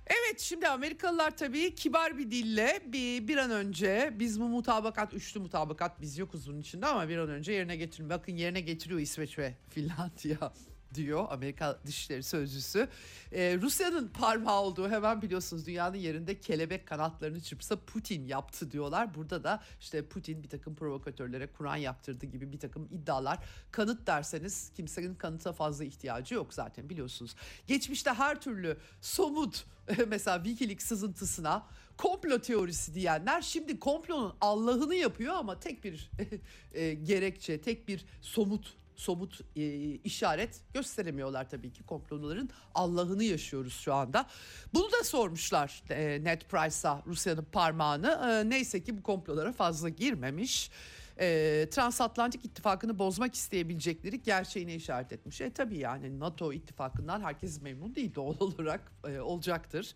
[0.08, 5.40] Evet şimdi Amerikalılar tabii kibar bir dille bir, bir an önce biz bu mutabakat üçlü
[5.40, 8.10] mutabakat biz yokuz bunun içinde ama bir an önce yerine getirin.
[8.10, 10.54] Bakın yerine getiriyor İsveç ve Finlandiya.
[10.94, 12.88] Diyor Amerika Dışişleri Sözcüsü.
[13.32, 19.16] Ee, Rusya'nın parmağı olduğu hemen biliyorsunuz dünyanın yerinde kelebek kanatlarını çırpsa Putin yaptı diyorlar.
[19.16, 23.40] Burada da işte Putin bir takım provokatörlere Kur'an yaptırdı gibi bir takım iddialar.
[23.72, 27.36] Kanıt derseniz kimsenin kanıta fazla ihtiyacı yok zaten biliyorsunuz.
[27.68, 29.66] Geçmişte her türlü somut
[30.08, 36.12] mesela Wikileaks sızıntısına komplo teorisi diyenler şimdi komplonun Allah'ını yapıyor ama tek bir
[36.74, 39.64] e, gerekçe, tek bir somut somut e,
[39.96, 44.26] işaret gösteremiyorlar tabii ki komploların Allah'ını yaşıyoruz şu anda.
[44.74, 48.08] Bunu da sormuşlar e, Ned Price'a Rusya'nın parmağını.
[48.08, 50.72] E, neyse ki bu komplolara fazla girmemiş.
[51.20, 55.42] E, transatlantik ittifakını bozmak isteyebilecekleri gerçeğine işaret etmiş.
[55.42, 59.96] E tabii yani NATO ittifakından herkes memnun değil doğal olarak e, olacaktır.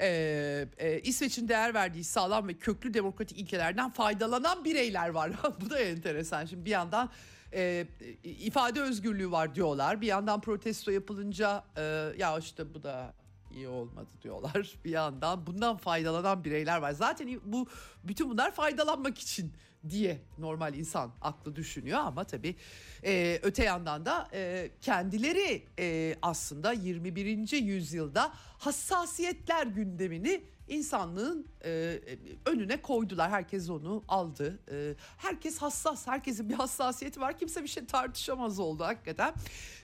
[0.00, 5.32] E, e, İsveç'in değer verdiği sağlam ve köklü demokratik ilkelerden faydalanan bireyler var.
[5.60, 6.44] Bu da enteresan.
[6.44, 7.10] Şimdi bir yandan
[7.54, 7.86] e,
[8.24, 10.00] ifade özgürlüğü var diyorlar.
[10.00, 11.82] Bir yandan protesto yapılınca e,
[12.18, 13.14] ya işte bu da
[13.54, 14.74] iyi olmadı diyorlar.
[14.84, 16.92] Bir yandan bundan faydalanan bireyler var.
[16.92, 17.68] Zaten bu
[18.04, 19.52] bütün bunlar faydalanmak için
[19.88, 22.56] diye normal insan aklı düşünüyor ama tabii
[23.04, 27.52] e, öte yandan da e, kendileri e, aslında 21.
[27.52, 32.00] yüzyılda hassasiyetler gündemini insanlığın e,
[32.46, 33.30] önüne koydular.
[33.30, 34.58] Herkes onu aldı.
[34.70, 36.06] E, herkes hassas.
[36.06, 37.38] Herkesin bir hassasiyeti var.
[37.38, 39.34] Kimse bir şey tartışamaz oldu hakikaten.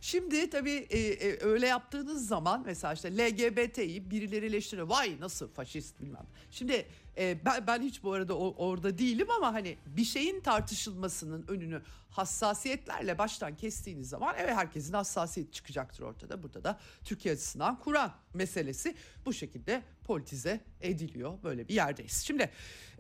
[0.00, 4.88] Şimdi tabii e, öyle yaptığınız zaman mesela işte LGBT'yi birileri eleştiriyor.
[4.88, 6.26] Vay nasıl faşist bilmem.
[6.50, 13.18] Şimdi ben, ben hiç bu arada orada değilim ama hani bir şeyin tartışılmasının önünü hassasiyetlerle
[13.18, 16.42] baştan kestiğiniz zaman evet herkesin hassasiyeti çıkacaktır ortada.
[16.42, 18.94] Burada da Türkiye açısından Kur'an meselesi
[19.26, 21.42] bu şekilde politize ediliyor.
[21.42, 22.24] Böyle bir yerdeyiz.
[22.26, 22.50] Şimdi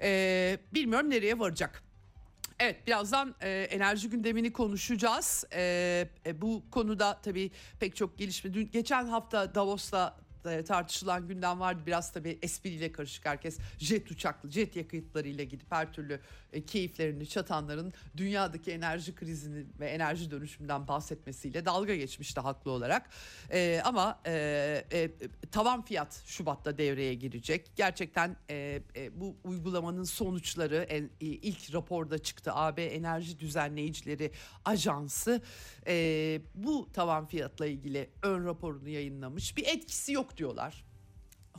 [0.02, 1.82] e, bilmiyorum nereye varacak.
[2.60, 5.44] Evet birazdan e, enerji gündemini konuşacağız.
[5.52, 8.54] E, e, bu konuda tabii pek çok gelişme.
[8.54, 11.82] Dün, geçen hafta Davos'ta tartışılan gündem vardı.
[11.86, 16.20] Biraz tabii espriyle karışık herkes jet uçaklı, jet yakıtlarıyla gidip her türlü
[16.52, 23.10] e, keyiflerini çatanların dünyadaki enerji krizini ve enerji dönüşümünden bahsetmesiyle dalga geçmişti haklı olarak.
[23.52, 25.10] E, ama e, e,
[25.52, 27.70] tavan fiyat Şubat'ta devreye girecek.
[27.76, 32.50] Gerçekten e, e, bu uygulamanın sonuçları en, e, ilk raporda çıktı.
[32.54, 34.30] AB Enerji Düzenleyicileri
[34.64, 35.42] Ajansı
[35.86, 39.56] e, bu tavan fiyatla ilgili ön raporunu yayınlamış.
[39.56, 40.84] Bir etkisi yok diyorlar.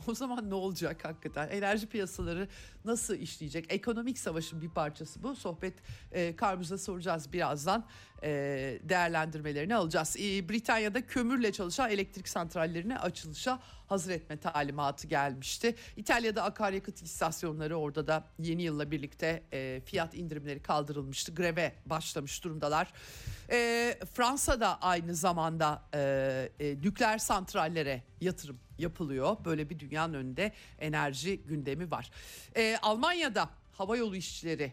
[0.06, 1.48] O zaman ne olacak hakikaten?
[1.48, 2.48] Enerji piyasaları
[2.84, 3.72] nasıl işleyecek?
[3.72, 5.36] Ekonomik savaşın bir parçası bu.
[5.36, 5.74] Sohbet
[6.12, 7.86] e, Karbuz'a soracağız birazdan.
[8.22, 10.16] E, değerlendirmelerini alacağız.
[10.16, 15.74] E, Britanya'da kömürle çalışan elektrik santrallerine açılışa hazır etme talimatı gelmişti.
[15.96, 21.34] İtalya'da akaryakıt istasyonları orada da yeni yılla birlikte e, fiyat indirimleri kaldırılmıştı.
[21.34, 22.92] Greve başlamış durumdalar.
[24.14, 25.82] Fransa'da aynı zamanda
[26.60, 29.36] nükleer santrallere yatırım yapılıyor.
[29.44, 32.10] Böyle bir dünyanın önünde enerji gündemi var.
[32.82, 34.72] Almanya'da hava yolu işçileri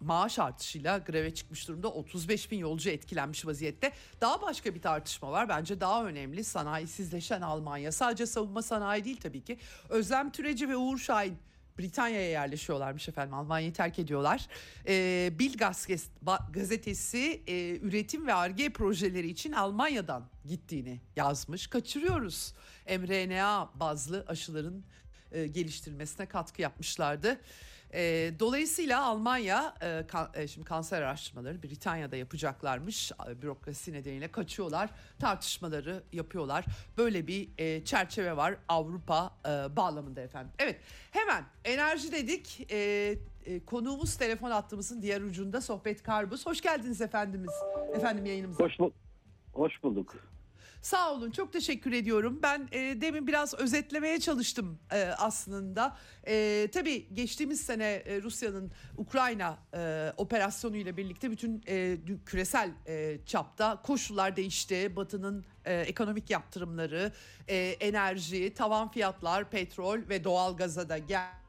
[0.00, 3.92] maaş artışıyla greve çıkmış durumda 35 bin yolcu etkilenmiş vaziyette.
[4.20, 9.44] Daha başka bir tartışma var bence daha önemli sanayisizleşen Almanya sadece savunma sanayi değil tabii
[9.44, 9.58] ki.
[9.88, 11.38] Özlem Türeci ve Uğur Şahin
[11.78, 14.46] Britanya'ya yerleşiyorlarmış efendim Almanya'yı terk ediyorlar.
[14.88, 15.88] Ee, Bilgas
[16.50, 21.66] gazetesi e, üretim ve ARGE projeleri için Almanya'dan gittiğini yazmış.
[21.66, 22.54] Kaçırıyoruz
[22.86, 24.84] mRNA bazlı aşıların
[25.32, 27.40] e, geliştirilmesine katkı yapmışlardı.
[27.94, 33.12] E, dolayısıyla Almanya e, kan, e, şimdi kanser araştırmaları Britanya'da yapacaklarmış.
[33.42, 34.90] Bürokrasi nedeniyle kaçıyorlar.
[35.18, 36.64] Tartışmaları yapıyorlar.
[36.98, 40.52] Böyle bir e, çerçeve var Avrupa e, bağlamında efendim.
[40.58, 42.66] Evet hemen enerji dedik.
[42.70, 42.78] E,
[43.46, 46.46] e, konuğumuz telefon attığımızın diğer ucunda Sohbet Karbus.
[46.46, 47.52] Hoş geldiniz efendimiz.
[47.94, 48.64] Efendim yayınımıza.
[48.64, 48.92] Hoş, bu
[49.52, 50.29] hoş bulduk.
[50.82, 52.38] Sağ olun çok teşekkür ediyorum.
[52.42, 55.96] Ben e, demin biraz özetlemeye çalıştım e, aslında.
[56.26, 63.18] E, tabii geçtiğimiz sene e, Rusya'nın Ukrayna e, operasyonu ile birlikte bütün e, küresel e,
[63.26, 64.96] çapta koşullar değişti.
[64.96, 67.12] Batı'nın e, ekonomik yaptırımları,
[67.48, 71.39] e, enerji, tavan fiyatlar, petrol ve doğalgaza da geldi.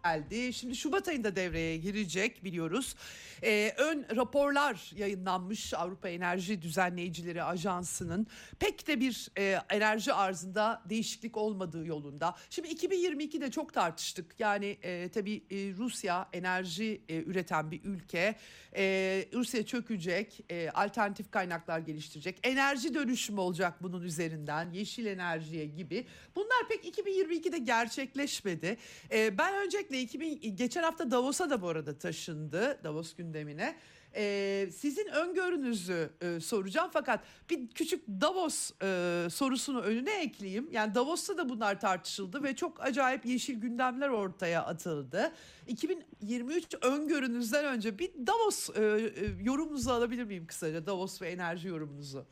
[0.54, 2.96] Şimdi Şubat ayında devreye girecek biliyoruz.
[3.44, 8.28] E, ön raporlar yayınlanmış Avrupa Enerji Düzenleyicileri Ajansı'nın
[8.60, 12.36] pek de bir e, enerji arzında değişiklik olmadığı yolunda.
[12.50, 14.36] Şimdi 2022'de çok tartıştık.
[14.40, 18.36] Yani e, tabii e, Rusya enerji e, üreten bir ülke.
[18.76, 22.40] E, Rusya çökecek, e, alternatif kaynaklar geliştirecek.
[22.44, 26.06] Enerji dönüşümü olacak bunun üzerinden, yeşil enerjiye gibi.
[26.36, 28.78] Bunlar pek 2022'de gerçekleşmedi.
[29.12, 29.54] E, ben
[29.92, 32.80] öncelikle 2000 geçen hafta Davos'a da bu arada taşındı.
[32.84, 33.76] Davos gündemine.
[34.16, 40.70] e, sizin öngörünüzü e, soracağım fakat bir küçük Davos e, sorusunu önüne ekleyeyim.
[40.72, 45.32] Yani Davos'ta da bunlar tartışıldı ve çok acayip yeşil gündemler ortaya atıldı.
[45.68, 50.86] 2023 öngörünüzden önce bir Davos e, e, yorumunuzu alabilir miyim kısaca?
[50.86, 52.26] Davos ve enerji yorumunuzu.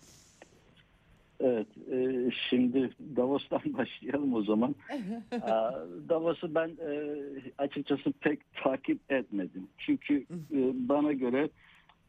[1.39, 4.75] Evet, e, şimdi Davos'tan başlayalım o zaman.
[6.09, 7.15] Davos'u ben e,
[7.57, 9.67] açıkçası pek takip etmedim.
[9.77, 11.49] Çünkü e, bana göre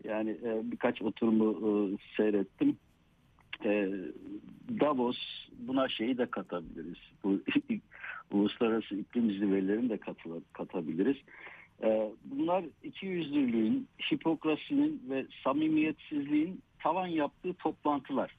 [0.05, 2.77] yani e, birkaç oturumu e, seyrettim.
[3.65, 3.89] E,
[4.81, 5.19] Davos
[5.59, 6.99] buna şeyi de katabiliriz.
[7.25, 7.41] Bu
[8.33, 11.17] uluslararası iklim zirvelerini de katıla- katabiliriz.
[11.83, 18.35] E, bunlar ikiyüzlülüğün, hipokrasinin ve samimiyetsizliğin tavan yaptığı toplantılar.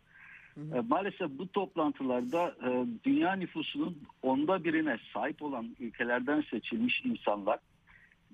[0.76, 7.60] E, Maalesef bu toplantılarda e, dünya nüfusunun onda birine sahip olan ülkelerden seçilmiş insanlar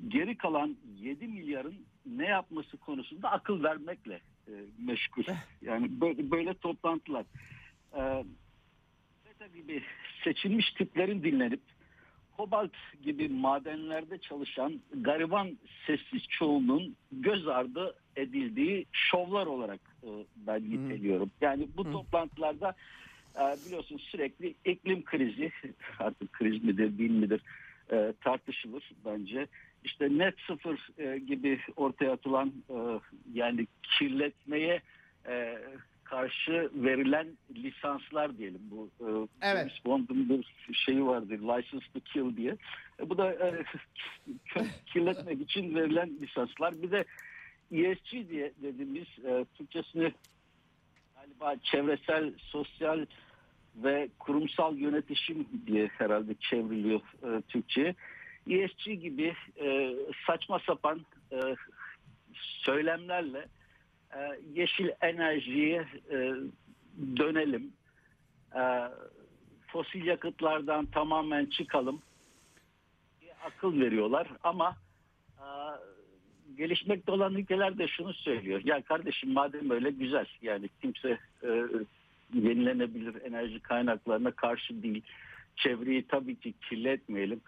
[0.07, 5.23] geri kalan 7 milyarın ne yapması konusunda akıl vermekle e, meşgul.
[5.61, 7.25] Yani böyle, böyle toplantılar.
[7.93, 8.01] E,
[9.41, 9.83] ve gibi
[10.23, 11.61] seçilmiş tiplerin dinlenip
[12.37, 12.71] kobalt
[13.03, 19.79] gibi madenlerde çalışan gariban sessiz çoğunluğun göz ardı edildiği şovlar olarak
[20.35, 21.31] ben niteliyorum.
[21.41, 22.75] Yani bu toplantılarda
[23.35, 25.51] e, biliyorsun sürekli iklim krizi
[25.99, 27.41] artık kriz midir değil midir
[27.91, 29.47] e, tartışılır bence.
[29.83, 32.99] İşte net sıfır e, gibi ortaya atılan e,
[33.33, 34.81] yani kirletmeye
[35.27, 35.57] e,
[36.03, 39.07] karşı verilen lisanslar diyelim bu e,
[39.41, 39.57] Evet.
[39.57, 42.57] James Bond'un bir şeyi vardır License to Kill diye.
[42.99, 43.63] E, bu da e,
[44.85, 46.81] kirletmek için verilen lisanslar.
[46.81, 47.05] Bir de
[47.71, 50.13] ESG diye dediğimiz e, Türkçesini
[51.15, 53.05] galiba çevresel, sosyal
[53.75, 57.95] ve kurumsal yönetişim diye herhalde çevriliyor e, Türkçe'ye.
[58.49, 59.95] ESG gibi e,
[60.27, 61.55] saçma sapan e,
[62.35, 63.47] söylemlerle
[64.13, 64.19] e,
[64.53, 66.33] yeşil enerjiye e,
[67.17, 67.73] dönelim.
[68.55, 68.63] E,
[69.67, 72.01] fosil yakıtlardan tamamen çıkalım
[73.21, 74.77] diye akıl veriyorlar ama
[75.37, 75.47] e,
[76.57, 78.61] gelişmekte olan ülkeler de şunu söylüyor.
[78.65, 81.47] Ya kardeşim madem öyle güzel yani kimse e,
[82.33, 85.01] yenilenebilir enerji kaynaklarına karşı değil.
[85.55, 87.41] Çevreyi tabii ki kirletmeyelim.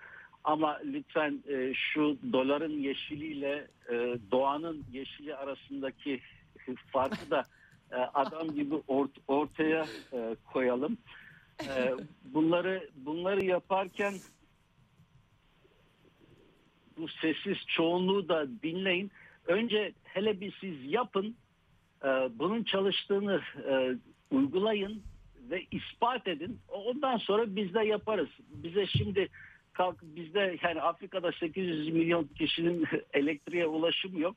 [0.43, 6.19] Ama lütfen e, şu doların yeşiliyle e, doğanın yeşili arasındaki
[6.91, 7.43] farkı da
[7.91, 10.97] e, adam gibi ort- ortaya e, koyalım.
[11.67, 11.93] E,
[12.25, 14.13] bunları bunları yaparken
[16.99, 19.11] bu sessiz çoğunluğu da dinleyin.
[19.47, 21.35] Önce hele bir siz yapın.
[22.03, 22.07] e,
[22.39, 23.95] bunun çalıştığını e,
[24.31, 25.03] uygulayın
[25.49, 26.59] ve ispat edin.
[26.67, 28.29] Ondan sonra biz de yaparız.
[28.39, 29.29] Bize şimdi
[29.73, 34.35] kalk bizde yani Afrika'da 800 milyon kişinin elektriğe ulaşımı yok.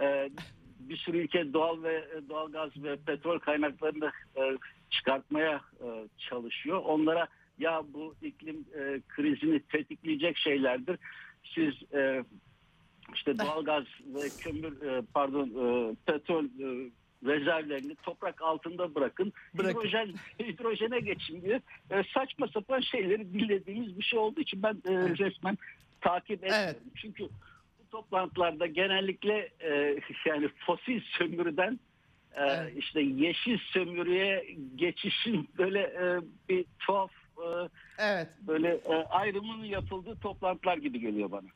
[0.00, 0.30] E,
[0.78, 4.56] bir sürü ülke doğal ve doğal gaz ve petrol kaynaklarını e,
[4.90, 6.82] çıkartmaya e, çalışıyor.
[6.84, 10.98] Onlara ya bu iklim e, krizini tetikleyecek şeylerdir.
[11.54, 12.24] Siz e,
[13.14, 13.84] işte doğalgaz
[14.14, 16.90] ve kömür e, pardon e, petrol e,
[17.24, 19.32] rezervlerini toprak altında bırakın.
[19.54, 19.80] Bırakın.
[19.80, 24.92] Hidrojen hidrojene geçin diye e, saçma sapan şeyleri dinlediğimiz bir şey olduğu için ben e,
[24.94, 25.58] resmen
[26.00, 26.64] takip etmiyorum.
[26.64, 26.76] Evet.
[26.94, 31.80] Çünkü bu toplantılarda genellikle e, yani fosil sömürüden
[32.34, 32.72] e, Evet.
[32.76, 38.28] işte yeşil sömürüye geçişin böyle e, bir tuhaf e, Evet.
[38.40, 41.48] böyle e, ayrımının yapıldığı toplantılar gibi geliyor bana.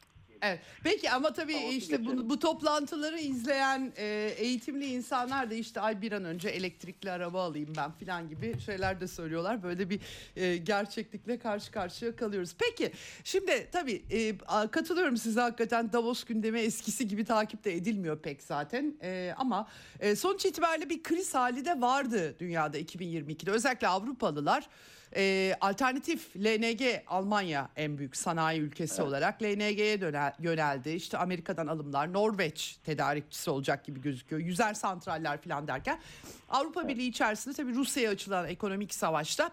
[0.44, 0.60] Evet.
[0.84, 6.02] Peki ama tabii Tamam, işte bu, bu toplantıları izleyen e, eğitimli insanlar da işte ay
[6.02, 9.62] bir an önce elektrikli araba alayım ben falan gibi şeyler de söylüyorlar.
[9.62, 10.00] Böyle bir
[10.36, 12.54] e, gerçeklikle karşı karşıya kalıyoruz.
[12.58, 12.92] Peki
[13.24, 14.38] şimdi tabii e,
[14.70, 18.94] katılıyorum size hakikaten Davos gündemi eskisi gibi takip de edilmiyor pek zaten.
[19.02, 19.68] E, ama
[20.00, 23.50] e, sonuç itibariyle bir kriz hali de vardı dünyada 2022'de.
[23.50, 24.68] Özellikle Avrupalılar
[25.16, 29.98] e, alternatif LNG Almanya en büyük sanayi ülkesi olarak LNG'ye
[30.38, 30.90] yöneldi.
[30.90, 34.42] İşte Amerika'dan alımlar, Norveç tedarikçisi olacak gibi gözüküyor.
[34.42, 36.01] Yüzer santraller falan derken
[36.48, 39.51] Avrupa Birliği içerisinde tabii Rusya'ya açılan ekonomik savaşta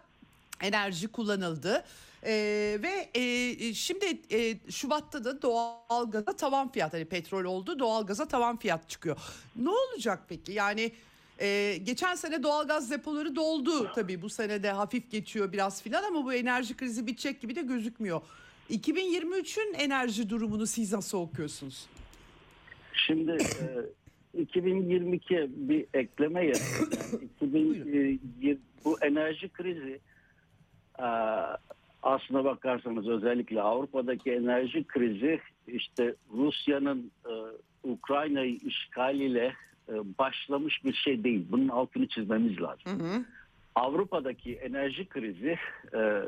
[0.61, 1.83] enerji kullanıldı.
[2.23, 8.57] Ee, ve e, şimdi e, Şubat'ta da doğalgaza tavan fiyat hani petrol oldu doğalgaza tavan
[8.57, 9.17] fiyat çıkıyor.
[9.55, 10.51] Ne olacak peki?
[10.51, 10.91] Yani
[11.41, 16.25] e, geçen sene doğalgaz depoları doldu tabii bu sene de hafif geçiyor biraz filan ama
[16.25, 18.21] bu enerji krizi bitecek gibi de gözükmüyor.
[18.69, 21.87] 2023'ün enerji durumunu siz nasıl okuyorsunuz?
[22.93, 26.89] Şimdi e, 2022'ye bir ekleme yapayım.
[27.11, 29.99] Yani 2020 bu enerji krizi
[30.99, 31.07] e,
[32.03, 37.33] aslına bakarsanız özellikle Avrupa'daki enerji krizi işte Rusya'nın e,
[37.83, 39.53] Ukrayna'yı işgaliyle
[40.19, 41.45] başlamış bir şey değil.
[41.49, 42.99] Bunun altını çizmemiz lazım.
[42.99, 43.25] Hı hı.
[43.75, 45.57] Avrupa'daki enerji krizi
[45.93, 46.21] e,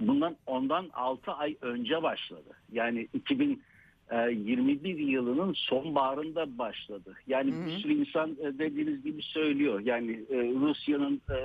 [0.00, 2.56] bundan ondan 6 ay önce başladı.
[2.72, 7.14] Yani 2021 yılının sonbaharında başladı.
[7.26, 7.66] Yani Hı hı.
[7.66, 9.80] bir sürü insan e, dediğiniz gibi söylüyor.
[9.80, 11.36] Yani e, Rusya'nın e,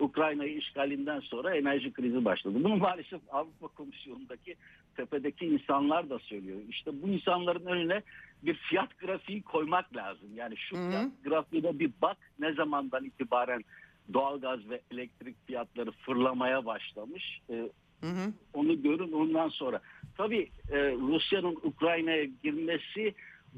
[0.00, 2.54] Ukrayna'yı işgalinden sonra enerji krizi başladı.
[2.64, 4.56] Bunu maalesef Avrupa Komisyonu'ndaki
[4.96, 6.58] tepedeki insanlar da söylüyor.
[6.68, 8.02] İşte bu insanların önüne
[8.42, 10.28] bir fiyat grafiği koymak lazım.
[10.34, 10.90] Yani şu Hı hı.
[10.90, 13.64] fiyat grafiğine bir bak ne zamandan itibaren
[14.12, 17.40] doğalgaz ve elektrik fiyatları fırlamaya başlamış.
[17.50, 17.68] Ee,
[18.00, 18.32] Hı hı.
[18.52, 19.80] onu görün ondan sonra.
[20.16, 23.14] Tabii e, Rusya'nın Ukrayna'ya girmesi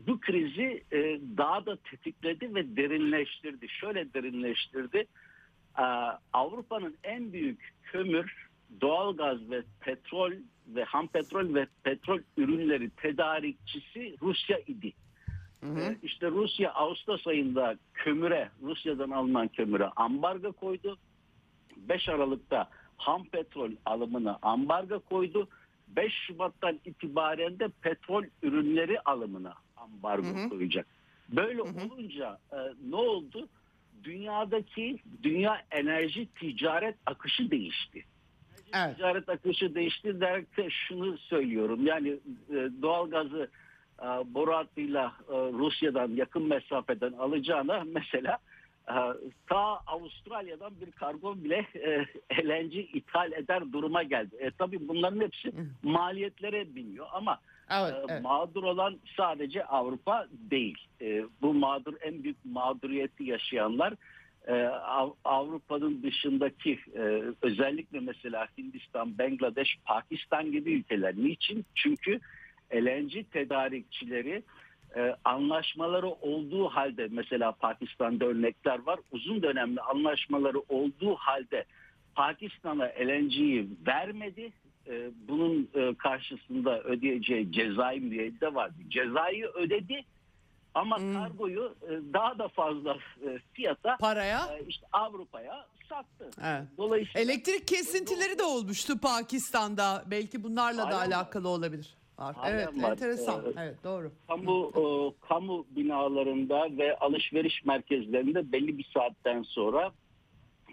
[0.06, 3.68] bu krizi e, daha da tetikledi ve derinleştirdi.
[3.68, 5.06] Şöyle derinleştirdi.
[5.78, 5.82] Ee,
[6.32, 8.47] Avrupa'nın en büyük kömür,
[8.80, 10.32] doğalgaz ve petrol
[10.66, 14.92] ve ham petrol ve petrol ürünleri tedarikçisi Rusya idi.
[15.60, 15.80] Hı hı.
[15.80, 20.98] Ee, İşte Rusya Ağustos ayında kömüre, Rusya'dan alınan kömüre ambargo koydu.
[21.76, 25.48] 5 Aralık'ta ham petrol alımına ambargo koydu.
[25.88, 30.48] 5 Şubat'tan itibaren de petrol ürünleri alımına ambargo Hı hı.
[30.48, 30.86] koyacak.
[31.28, 31.86] Böyle Hı hı.
[31.94, 32.56] olunca e,
[32.90, 33.48] ne oldu?
[34.04, 38.04] Dünyadaki dünya enerji ticaret akışı değişti
[38.74, 38.96] Evet.
[38.96, 41.86] ticaret akışı değişti derken şunu söylüyorum.
[41.86, 42.08] Yani
[42.50, 43.48] e, doğalgazı
[44.02, 48.38] e, boru hattıyla e, Rusya'dan yakın mesafeden alacağına mesela
[49.46, 52.06] ta Avustralya'dan bir kargo bile e,
[52.44, 54.36] LNG ithal eder duruma geldi.
[54.38, 55.52] E, tabii bunların hepsi
[55.82, 57.38] maliyetlere biniyor ama
[57.70, 57.94] Evet.
[58.10, 58.22] evet.
[58.22, 60.78] mağdur olan sadece Avrupa değil.
[61.00, 63.94] E, bu mağdur en büyük mağduriyeti yaşayanlar
[64.52, 71.14] Av- Avrupa'nın dışındaki e, özellikle mesela Hindistan, Bangladeş, Pakistan gibi ülkeler.
[71.16, 71.64] Niçin?
[71.74, 72.20] Çünkü
[72.74, 74.42] LNG tedarikçileri
[74.96, 79.00] e, anlaşmaları olduğu halde mesela Pakistan'da örnekler var.
[79.12, 81.64] Uzun dönemli anlaşmaları olduğu halde
[82.14, 84.52] Pakistan'a LNG'yi vermedi.
[84.86, 85.68] E, bunun
[85.98, 88.74] karşısında ödeyeceği cezai müeyyide vardı.
[88.88, 90.04] Cezayı ödedi
[90.78, 91.14] ama Hmm.
[91.14, 94.38] kargoyu e, daha da fazla e, fiyata Paraya.
[94.58, 96.30] e, işte Avrupa'ya sattı.
[96.44, 96.62] Evet.
[96.78, 100.04] Dolayısıyla Elektrik kesintileri de olmuştu Pakistan'da.
[100.10, 101.16] Belki bunlarla da Halen var.
[101.16, 101.94] alakalı olabilir.
[102.18, 102.36] Var.
[102.46, 102.90] Evet, var.
[102.90, 103.44] enteresan.
[103.46, 104.12] Ee, evet, doğru.
[104.26, 104.82] kamu e,
[105.28, 109.92] kamu binalarında ve alışveriş merkezlerinde belli bir saatten sonra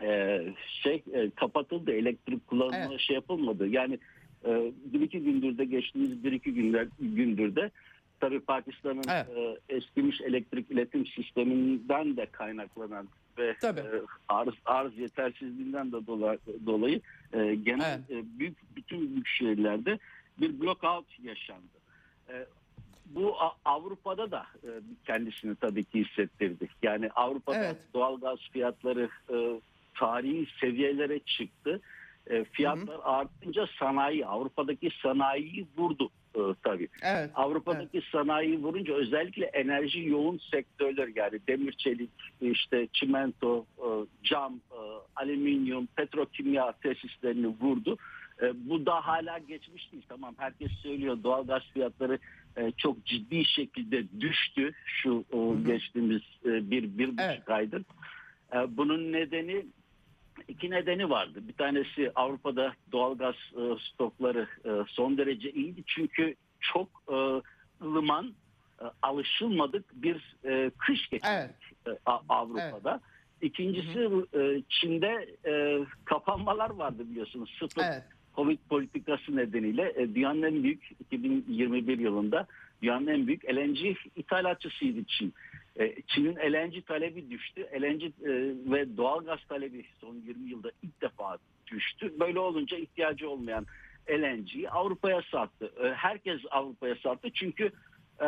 [0.04, 0.40] e,
[0.84, 3.00] şey e, kapatıldı elektrik kullanımı Evet.
[3.00, 3.68] şey yapılmadı.
[3.68, 4.00] Yani
[4.86, 7.72] bir iki gündür de geçtiğimiz bir iki günler gündür de
[8.20, 9.28] tabii Pakistan'ın Evet.
[9.38, 13.08] e, eskimiş elektrik iletim sisteminden de kaynaklanan
[13.38, 13.80] ve Tabii.
[13.80, 17.02] e, arz arz yetersizliğinden de dola- dolayı
[17.34, 20.00] e, genel e, büyük bütün büyük şehirlerde
[20.40, 21.76] bir blackout yaşandı.
[22.30, 22.46] E,
[23.06, 23.36] bu
[23.66, 24.70] Avrupa'da da e,
[25.06, 26.68] kendisini tabii ki hissettirdi.
[26.84, 27.78] Yani Avrupa'da Evet.
[27.94, 29.62] doğalgaz fiyatları e,
[29.96, 31.82] tarihi seviyelere çıktı.
[32.28, 36.88] E, fiyatlar artınca sanayi, Avrupa'daki sanayiyi vurdu e, tabii.
[37.04, 37.30] Evet.
[37.36, 42.10] Avrupa'daki sanayiyi vurunca özellikle enerji yoğun sektörler yani demir çelik,
[42.42, 43.88] işte çimento, e,
[44.24, 44.80] cam, e,
[45.16, 47.98] alüminyum, petrokimya tesislerini vurdu.
[48.42, 50.04] E, Bu da hala geçmiş değil.
[50.10, 52.20] Tamam herkes söylüyor doğalgaz fiyatları
[52.58, 57.50] e, çok ciddi şekilde düştü şu o, geçtiğimiz e, bir, bir buçuk Evet.
[57.50, 57.84] aydır.
[58.54, 59.66] E, Bunun nedeni
[60.48, 61.40] iki nedeni vardı.
[61.48, 65.84] Bir tanesi Avrupa'da doğalgaz e, stokları e, son derece iyiydi.
[65.88, 67.42] Çünkü çok e,
[67.86, 68.34] ılıman,
[68.82, 71.52] e, alışılmadık bir e, kış geçirdik Evet.
[71.88, 71.92] e,
[72.30, 73.02] Avrupa'da.
[73.42, 77.56] İkincisi e, Çin'de e, kapanmalar vardı biliyorsunuz.
[77.60, 78.04] Sıfır Evet.
[78.36, 82.48] Covid politikası nedeniyle e, dünyanın en büyük 2021 yılında
[82.82, 85.34] dünyanın en büyük LNG ithalatçısıydı Çin.
[85.80, 87.68] E, Çin'in LNG talebi düştü.
[87.82, 88.12] LNG e,
[88.72, 92.14] ve doğalgaz talebi son 20 yılda ilk defa düştü.
[92.20, 93.66] Böyle olunca ihtiyacı olmayan
[94.10, 95.72] LNG'yi Avrupa'ya sattı.
[95.84, 97.72] E, herkes Avrupa'ya sattı çünkü
[98.22, 98.28] e,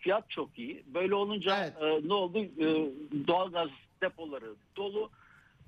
[0.00, 0.82] fiyat çok iyi.
[0.86, 1.72] Böyle olunca Evet.
[2.04, 2.38] e, ne oldu?
[2.38, 2.66] E,
[3.26, 3.68] doğalgaz
[4.02, 5.10] depoları dolu.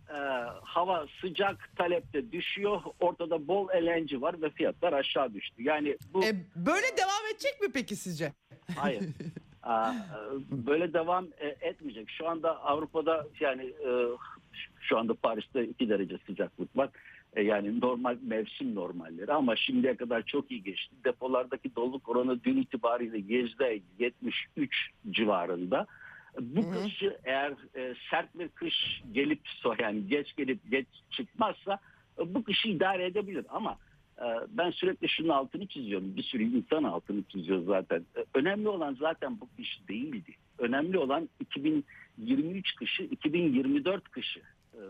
[0.09, 0.16] E,
[0.62, 2.80] hava sıcak, talep de düşüyor.
[3.01, 5.62] Ortada bol LNG var ve fiyatlar aşağı düştü.
[5.62, 8.32] Yani bu E, böyle devam edecek mi peki sizce?
[8.76, 9.03] Hayır.
[9.65, 9.93] Aa,
[10.51, 12.11] böyle devam e, etmeyecek.
[12.11, 13.91] Şu anda Avrupa'da yani e,
[14.81, 16.89] şu anda Paris'te 2 derece sıcaklık var.
[17.37, 20.95] E, Yani normal mevsim normalleri ama şimdiye kadar çok iyi geçti.
[21.05, 25.87] Depolardaki doluluk oranı dün itibariyle yüzde 73 civarında.
[26.41, 26.83] Bu Hı hı.
[26.85, 31.79] kışı eğer e, sert bir kış gelip so yani geç gelip geç çıkmazsa
[32.19, 33.77] e, bu kışı idare edebilir ama e,
[34.49, 36.17] ben sürekli şunun altını çiziyorum.
[36.17, 38.05] Bir sürü insan altını çiziyor zaten.
[38.17, 40.35] E, Önemli olan zaten bu iş değildi.
[40.59, 44.41] Önemli olan 2023 kışı, 2024 kışı.
[44.75, 44.81] E,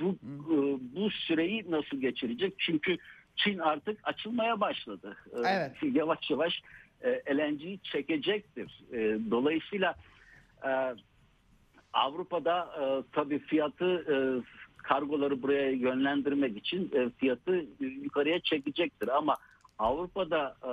[0.00, 0.56] Bu e,
[0.96, 2.54] bu süreyi nasıl geçirecek?
[2.58, 2.96] Çünkü
[3.36, 5.16] Çin artık açılmaya başladı.
[5.36, 5.72] Evet.
[5.96, 6.62] Yavaş yavaş
[7.00, 8.82] e, LNG'yi çekecektir.
[9.30, 9.94] Dolayısıyla
[10.64, 10.94] e,
[11.92, 12.68] Avrupa'da
[13.12, 14.04] tabii fiyatı
[14.82, 19.36] kargoları buraya yönlendirmek için e, fiyatı yukarıya çekecektir ama
[19.78, 20.70] Avrupa'da e,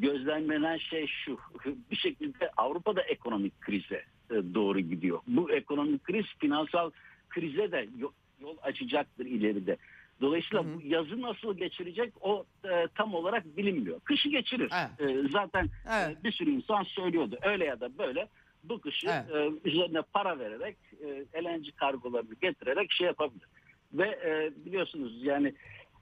[0.00, 1.38] gözlemlenen şey şu
[1.90, 5.20] bir şekilde Avrupa'da ekonomik krize e, doğru gidiyor.
[5.26, 6.90] Bu ekonomik kriz finansal
[7.28, 9.76] krize de yo- yol açacaktır ileride.
[10.20, 14.00] Dolayısıyla bu yazı nasıl geçirecek o e, tam olarak bilinmiyor.
[14.00, 14.72] Kışı geçirir.
[15.00, 15.10] Evet.
[15.24, 16.18] E, zaten Evet.
[16.20, 17.38] e, bir sürü insan söylüyordu.
[17.42, 18.28] Öyle ya da böyle
[18.68, 19.54] bu kışı Evet.
[19.64, 23.48] e, üzerine para vererek e, LNG kargolarını getirerek şey yapabilir.
[23.92, 25.54] Ve e, biliyorsunuz yani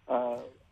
[0.09, 0.17] e,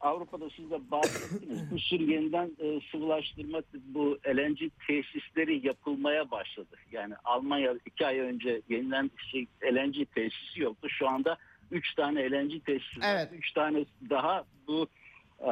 [0.01, 1.71] Avrupa'da siz de bahsettiniz.
[1.75, 6.77] bir sürü yeniden e, sıvılaştırma bu LNG tesisleri yapılmaya başladı.
[6.93, 10.89] Yani Almanya iki ay önce yeniden şey, LNG tesisi yoktu.
[10.89, 11.37] Şu anda
[11.71, 13.07] üç tane LNG tesisi var.
[13.15, 13.29] Evet.
[13.33, 14.87] Üç tane daha bu
[15.41, 15.51] e,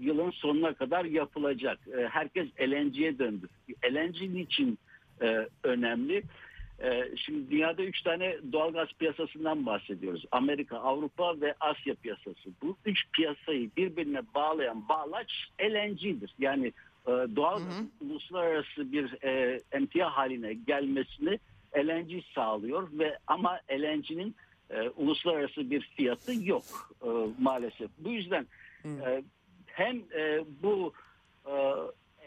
[0.00, 1.78] yılın sonuna kadar yapılacak.
[1.98, 3.48] E, herkes LNG'ye döndü.
[3.92, 4.78] LNG için
[5.22, 6.22] e, önemli?
[6.82, 10.24] E, şimdi dünyada üç tane doğalgaz piyasasından bahsediyoruz.
[10.30, 12.50] Amerika, Avrupa ve Asya piyasası.
[12.62, 16.34] Bu üç piyasayı birbirine bağlayan bağlaç LNG'dir.
[16.38, 16.66] Yani
[17.06, 21.38] e, doğalgazın uluslararası bir e, emtia haline gelmesini
[21.76, 24.36] LNG sağlıyor ve ama LNG'nin
[24.70, 26.64] e, uluslararası bir fiyatı yok
[27.02, 27.08] e,
[27.38, 27.90] maalesef.
[27.98, 28.46] Bu yüzden
[28.84, 29.22] e,
[29.66, 30.92] hem e, bu
[31.46, 31.54] e,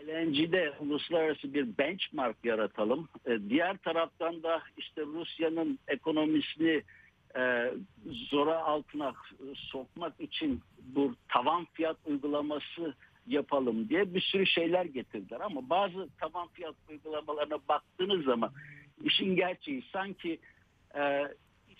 [0.07, 3.09] LNG'de uluslararası bir benchmark yaratalım.
[3.25, 6.83] E, diğer taraftan da işte Rusya'nın ekonomisini
[7.37, 7.73] e,
[8.31, 9.13] zora altına
[9.55, 10.61] sokmak için
[10.95, 12.93] bu tavan fiyat uygulaması
[13.27, 15.39] yapalım diye bir sürü şeyler getirdiler.
[15.41, 18.51] Ama bazı tavan fiyat uygulamalarına baktığınız zaman
[19.03, 20.39] işin gerçeği sanki
[20.95, 21.27] e,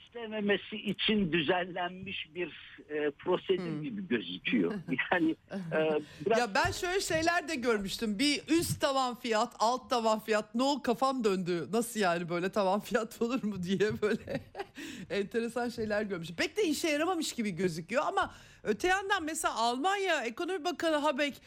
[0.09, 4.73] istememesi için düzenlenmiş bir e, prosedür gibi gözüküyor.
[5.11, 8.19] Yani e, biraz Ya ben şöyle şeyler de görmüştüm.
[8.19, 10.55] Bir üst tavan fiyat, alt tavan fiyat.
[10.55, 11.67] Ne oldu kafam döndü.
[11.71, 14.41] Nasıl yani böyle tavan fiyat olur mu diye böyle
[15.09, 16.35] enteresan şeyler görmüştüm.
[16.35, 18.33] Pek de işe yaramamış gibi gözüküyor ama
[18.63, 21.37] öte yandan mesela Almanya Ekonomi Bakanı Habeck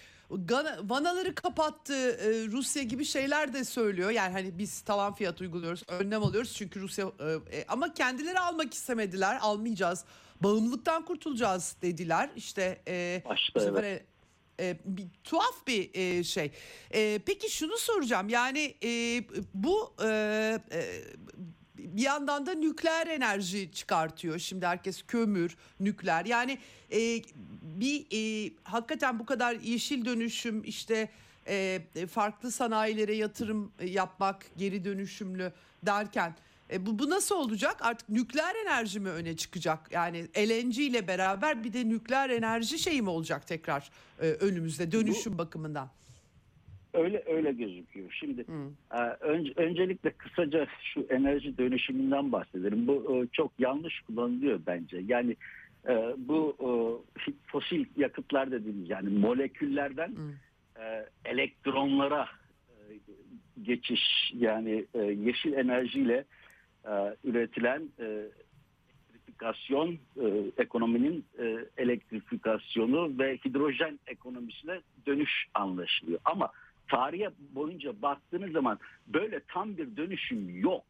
[0.83, 4.11] vanaları kapattı e, Rusya gibi şeyler de söylüyor.
[4.11, 8.74] Yani hani biz tavan fiyat uyguluyoruz, önlem alıyoruz çünkü Rusya e, e, ama kendileri almak
[8.74, 9.39] istemediler.
[9.41, 10.05] Almayacağız.
[10.41, 12.30] Bağımlılıktan kurtulacağız dediler.
[12.37, 14.03] İşte e, Başta, bu sefer e,
[14.61, 16.51] e, bir tuhaf bir e, şey.
[16.91, 18.28] E, peki şunu soracağım.
[18.28, 19.24] Yani e,
[19.55, 20.09] bu e,
[20.72, 20.83] e,
[21.97, 24.38] bir yandan da nükleer enerji çıkartıyor.
[24.38, 26.24] Şimdi herkes kömür, nükleer.
[26.24, 26.59] Yani
[26.93, 27.22] e,
[27.62, 31.09] bir e, hakikaten bu kadar yeşil dönüşüm işte
[31.47, 31.80] e,
[32.11, 36.34] farklı sanayilere yatırım yapmak, geri dönüşümlü derken
[36.72, 37.76] e, bu, bu nasıl olacak?
[37.80, 39.93] Artık nükleer enerji mi öne çıkacak?
[39.93, 43.90] Yani LNG ile beraber bir de nükleer enerji şeyi mi olacak tekrar
[44.20, 45.90] e, önümüzde dönüşüm bakımından?
[46.95, 48.16] Öyle öyle gözüküyor.
[48.20, 48.45] Şimdi
[48.95, 52.86] e, önce, öncelikle kısaca şu enerji dönüşümünden bahsedelim.
[52.86, 55.01] Bu e, çok yanlış kullanılıyor bence.
[55.07, 55.36] Yani
[55.88, 56.70] e, bu e,
[57.47, 60.14] fosil yakıtlar dediğimiz yani moleküllerden
[60.76, 62.28] e, elektronlara
[62.68, 62.78] e,
[63.62, 66.24] geçiş yani e, yeşil enerjiyle
[66.84, 68.28] e, üretilen e,
[69.43, 76.20] elektrifikasyon e, ekonominin e, elektrifikasyonu ve hidrojen ekonomisine dönüş anlaşılıyor.
[76.24, 76.51] Ama
[76.93, 80.84] tarihe boyunca baktığınız zaman böyle tam bir dönüşüm yok.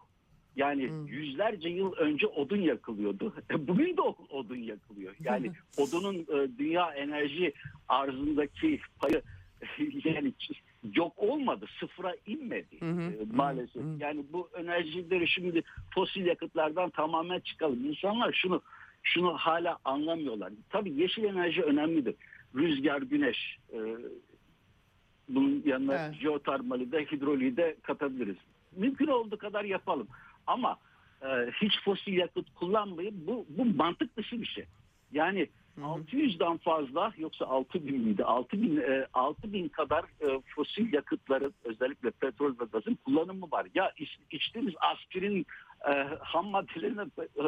[0.56, 3.34] Yani yüzlerce yıl önce odun yakılıyordu.
[3.50, 4.00] E, Bugün de
[4.30, 5.14] odun yakılıyor.
[5.20, 7.52] Yani odunun e, dünya enerji
[7.88, 9.22] arzındaki payı
[10.04, 10.32] yani
[10.96, 13.82] yok olmadı, sıfıra inmedi Hı hı, e, hı, maalesef.
[13.82, 13.96] hı.
[14.00, 15.62] Yani bu enerjileri şimdi
[15.94, 17.84] fosil yakıtlardan tamamen çıkalım.
[17.84, 18.62] İnsanlar şunu
[19.02, 20.52] şunu hala anlamıyorlar.
[20.70, 22.14] Tabii yeşil enerji önemlidir.
[22.54, 23.78] Rüzgar, güneş, e,
[25.34, 26.14] bunun yanına Evet.
[26.14, 28.36] jeotermali de hidroliği de katabiliriz.
[28.76, 30.08] Mümkün olduğu kadar yapalım.
[30.46, 30.76] Ama
[31.22, 31.26] e,
[31.62, 34.64] hiç fosil yakıt kullanmayıp bu, bu mantık dışı bir şey.
[35.12, 35.48] Yani
[35.80, 38.24] 600'den fazla yoksa 6000 miydi?
[38.24, 43.66] 6000 e, 6000 kadar e, fosil yakıtların özellikle petrol ve gazın kullanımı var.
[43.74, 45.46] Ya iç, içtiğimiz aspirin
[45.88, 47.44] e, ham maddelerine e,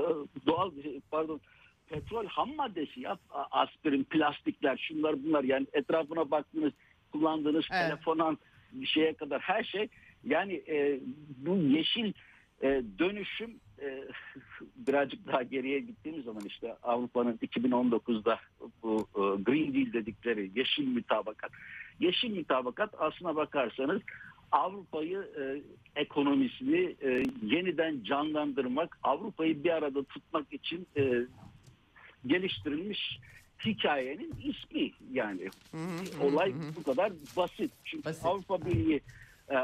[0.46, 0.70] doğal
[1.10, 1.40] pardon
[1.88, 3.18] petrol ham maddesi ya
[3.50, 6.72] aspirin, plastikler, şunlar bunlar yani etrafına baktığınız
[7.14, 7.82] kullandığınız Evet.
[7.82, 8.38] telefondan
[8.72, 9.88] bir şeye kadar her şey
[10.24, 11.00] yani e,
[11.36, 12.12] bu yeşil
[12.62, 13.50] e, dönüşüm
[13.82, 14.04] e,
[14.76, 18.38] birazcık daha geriye gittiğimiz zaman işte Avrupa'nın 2019'da
[18.82, 21.50] bu e, Green Deal dedikleri yeşil mütabakat.
[22.00, 24.02] Yeşil mütabakat aslına bakarsanız
[24.52, 25.42] Avrupa'yı e,
[26.00, 31.26] ekonomisini e, yeniden canlandırmak, Avrupa'yı bir arada tutmak için e,
[32.26, 33.18] geliştirilmiş
[33.66, 35.50] hikayenin ismi yani.
[36.20, 37.72] Olay bu kadar basit.
[37.84, 38.26] Çünkü Basit.
[38.26, 39.00] Avrupa Birliği
[39.50, 39.56] e,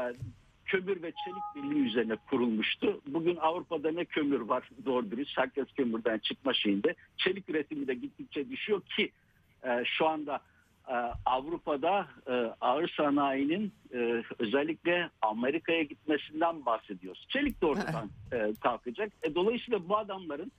[0.65, 3.01] kömür ve çelik birliği üzerine kurulmuştu.
[3.07, 5.37] Bugün Avrupa'da ne kömür var doğru dürüst.
[5.37, 6.95] Herkes kömürden çıkma şeyinde.
[7.17, 9.11] Çelik üretimi de gittikçe düşüyor ki
[9.63, 10.39] e, şu anda
[10.87, 10.93] e,
[11.25, 17.25] Avrupa'da e, ağır sanayinin e, özellikle Amerika'ya gitmesinden bahsediyoruz.
[17.29, 19.11] Çelik de ortadan e, kalkacak.
[19.23, 20.51] E, dolayısıyla bu adamların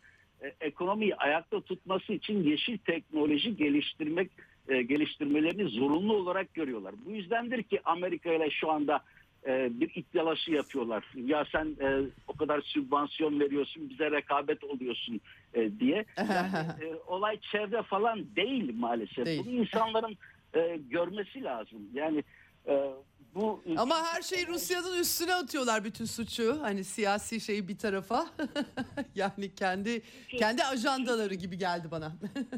[0.61, 4.31] ekonomiyi ayakta tutması için yeşil teknoloji geliştirmek
[4.69, 6.95] e, geliştirmelerini zorunlu olarak görüyorlar.
[7.07, 9.01] Bu yüzdendir ki Amerika ile şu anda
[9.47, 11.05] e, bir iddialaşı yapıyorlar.
[11.15, 15.21] Ya sen e, o kadar sübvansiyon veriyorsun, bize rekabet oluyorsun
[15.55, 16.05] e, diye.
[16.19, 19.27] Yani, e, olay çevre falan değil maalesef.
[19.27, 19.43] Değil.
[19.45, 20.17] Bunu insanların
[20.55, 21.79] e, görmesi lazım.
[21.95, 22.25] Yani
[22.67, 22.91] e,
[23.35, 26.63] bu Ama her şeyi Rusya'nın üstüne atıyorlar bütün suçu.
[26.63, 28.27] Hani siyasi şeyi bir tarafa.
[29.15, 32.13] yani kendi kendi ajandaları gibi geldi bana.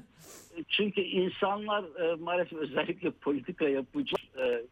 [0.68, 4.62] Çünkü insanlar e, maalesef özellikle politika yapıcı e,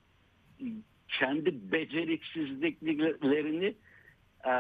[1.09, 3.75] kendi beceriksizliklerini
[4.47, 4.55] e,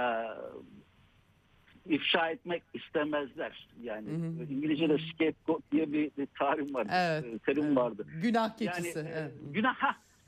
[1.87, 3.69] ifşa etmek istemezler.
[3.83, 4.09] Yani
[4.51, 8.07] İngilizce'de scapegoat diye bir, bir tarim var, Evet, e, terim vardı.
[8.23, 8.99] Günah keçisi.
[8.99, 9.33] Yani e, evet.
[9.53, 9.75] günah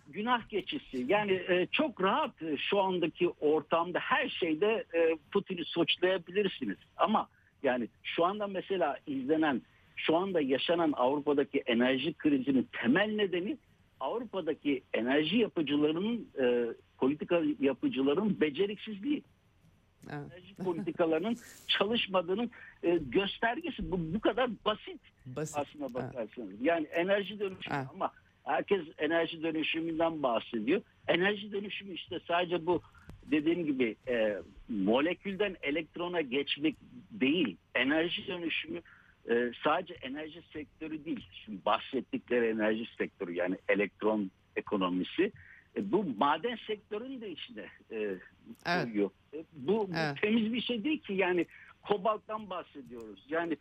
[0.09, 1.05] günah geçisi.
[1.09, 6.77] Yani e, çok rahat e, şu andaki ortamda her şeyde e, Putin'i suçlayabilirsiniz.
[6.97, 7.29] Ama
[7.63, 9.63] yani şu anda mesela izlenen,
[9.97, 13.59] şu anda yaşanan Avrupa'daki enerji krizinin temel nedeni
[14.01, 16.67] Avrupa'daki enerji yapıcılarının, e,
[16.99, 19.23] politika yapıcıların beceriksizliği
[20.13, 20.33] Evet.
[20.33, 21.37] enerji politikalarının
[21.69, 22.51] çalışmadığının
[22.83, 23.91] e, göstergesi.
[23.93, 25.59] Bu bu kadar basit Basit.
[25.59, 25.95] aslına Evet.
[25.95, 26.61] bakarsanız.
[26.61, 27.87] Yani enerji dönüşümü Evet.
[27.95, 28.11] ama
[28.45, 30.83] herkes enerji dönüşümünden bahsediyor.
[31.09, 32.83] Enerji dönüşümü işte sadece bu
[33.27, 34.39] dediğim gibi e,
[34.69, 36.77] molekülden elektrona geçmek
[37.11, 37.57] değil.
[37.75, 38.81] Enerji dönüşümü
[39.31, 41.27] e, sadece enerji sektörü değil.
[41.45, 45.33] Şimdi bahsettikleri enerji sektörü yani elektron ekonomisi
[45.77, 47.97] e, bu maden sektörünün de içine e,
[48.67, 48.85] Evet.
[48.85, 49.11] koyuyor.
[49.35, 50.17] E, bu, bu Evet.
[50.23, 51.47] temiz bir şey değil ki yani
[51.83, 53.25] kobalttan bahsediyoruz.
[53.29, 53.57] Yani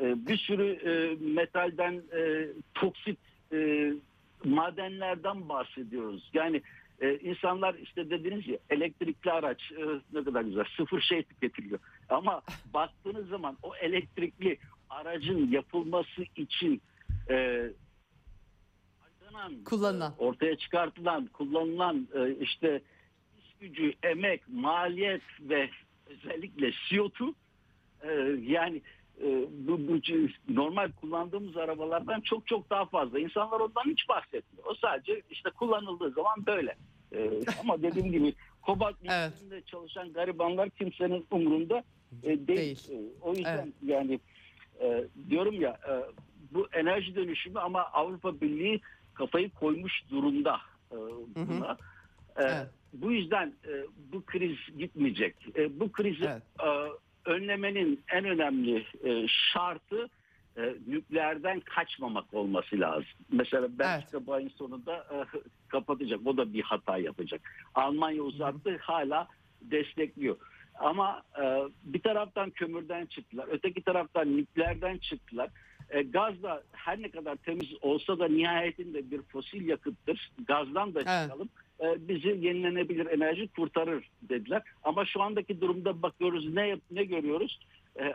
[0.00, 3.18] e, bir sürü e, metalden e, toksit
[3.52, 3.92] e,
[4.44, 6.30] madenlerden bahsediyoruz.
[6.34, 6.62] Yani
[7.00, 11.78] e, insanlar işte dediniz ya elektrikli araç e, ne kadar güzel sıfır şey tüketiliyor.
[12.08, 12.42] Ama
[12.74, 14.58] baktığınız zaman o elektrikli
[14.90, 16.82] aracın yapılması için
[17.30, 17.34] e,
[19.00, 20.12] harcanan, Kullanılan.
[20.12, 22.82] e, ortaya çıkartılan, kullanılan e, işte
[23.38, 25.70] iş gücü, emek, maliyet ve
[26.06, 27.34] özellikle CO2
[28.02, 28.10] e,
[28.52, 28.82] yani e,
[29.50, 30.00] bu, bu
[30.54, 33.18] normal kullandığımız arabalardan çok çok daha fazla.
[33.18, 34.66] İnsanlar ondan hiç bahsetmiyor.
[34.66, 36.76] O sadece işte kullanıldığı zaman böyle.
[37.12, 39.66] E, ama dediğim gibi kobalt Evet.
[39.66, 41.84] çalışan garibanlar kimsenin umurunda
[42.22, 42.46] e, değil.
[42.48, 42.88] Değil.
[42.90, 43.74] E, o yüzden Evet.
[43.82, 44.20] yani
[44.80, 45.92] e, diyorum ya e,
[46.54, 48.80] bu enerji dönüşümü ama Avrupa Birliği
[49.14, 50.60] kafayı koymuş durumda
[50.92, 50.96] e,
[51.36, 51.72] buna.
[52.36, 52.66] E, Evet.
[52.92, 53.72] Bu yüzden e,
[54.12, 55.36] bu kriz gitmeyecek.
[55.56, 56.42] E, bu krizi Evet.
[56.60, 56.68] e,
[57.26, 60.08] önlemenin en önemli e, şartı
[60.56, 63.06] e, nükleerden kaçmamak olması lazım.
[63.32, 65.16] Mesela Belçika bu ayın sonunda e,
[65.68, 66.20] kapatacak.
[66.24, 67.40] O da bir hata yapacak.
[67.74, 69.28] Almanya uzattı hala
[69.62, 70.36] destekliyor.
[70.78, 73.46] Ama e, bir taraftan kömürden çıktılar.
[73.50, 75.50] Öteki taraftan nükleerden çıktılar.
[75.90, 80.30] E, gaz da her ne kadar temiz olsa da nihayetinde bir fosil yakıttır.
[80.46, 81.22] Gazdan da Evet.
[81.22, 81.48] çıkalım.
[81.48, 84.62] E, bizi yenilenebilir enerji kurtarır dediler.
[84.82, 87.60] Ama şu andaki durumda bakıyoruz ne ne görüyoruz?
[88.00, 88.14] E,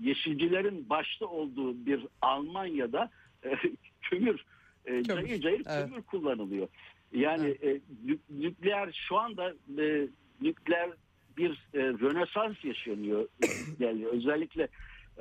[0.00, 3.10] yeşilcilerin başta olduğu bir Almanya'da
[3.44, 3.50] e,
[4.02, 4.44] kömür,
[4.84, 5.88] e, Kömür, cayır cayır evet.
[5.88, 6.68] kömür kullanılıyor.
[7.12, 10.08] Yani e, nük- nükleer şu anda e,
[10.40, 10.90] nükleer
[11.36, 13.28] bir e, rönesans yaşanıyor.
[13.78, 14.68] yani özellikle e,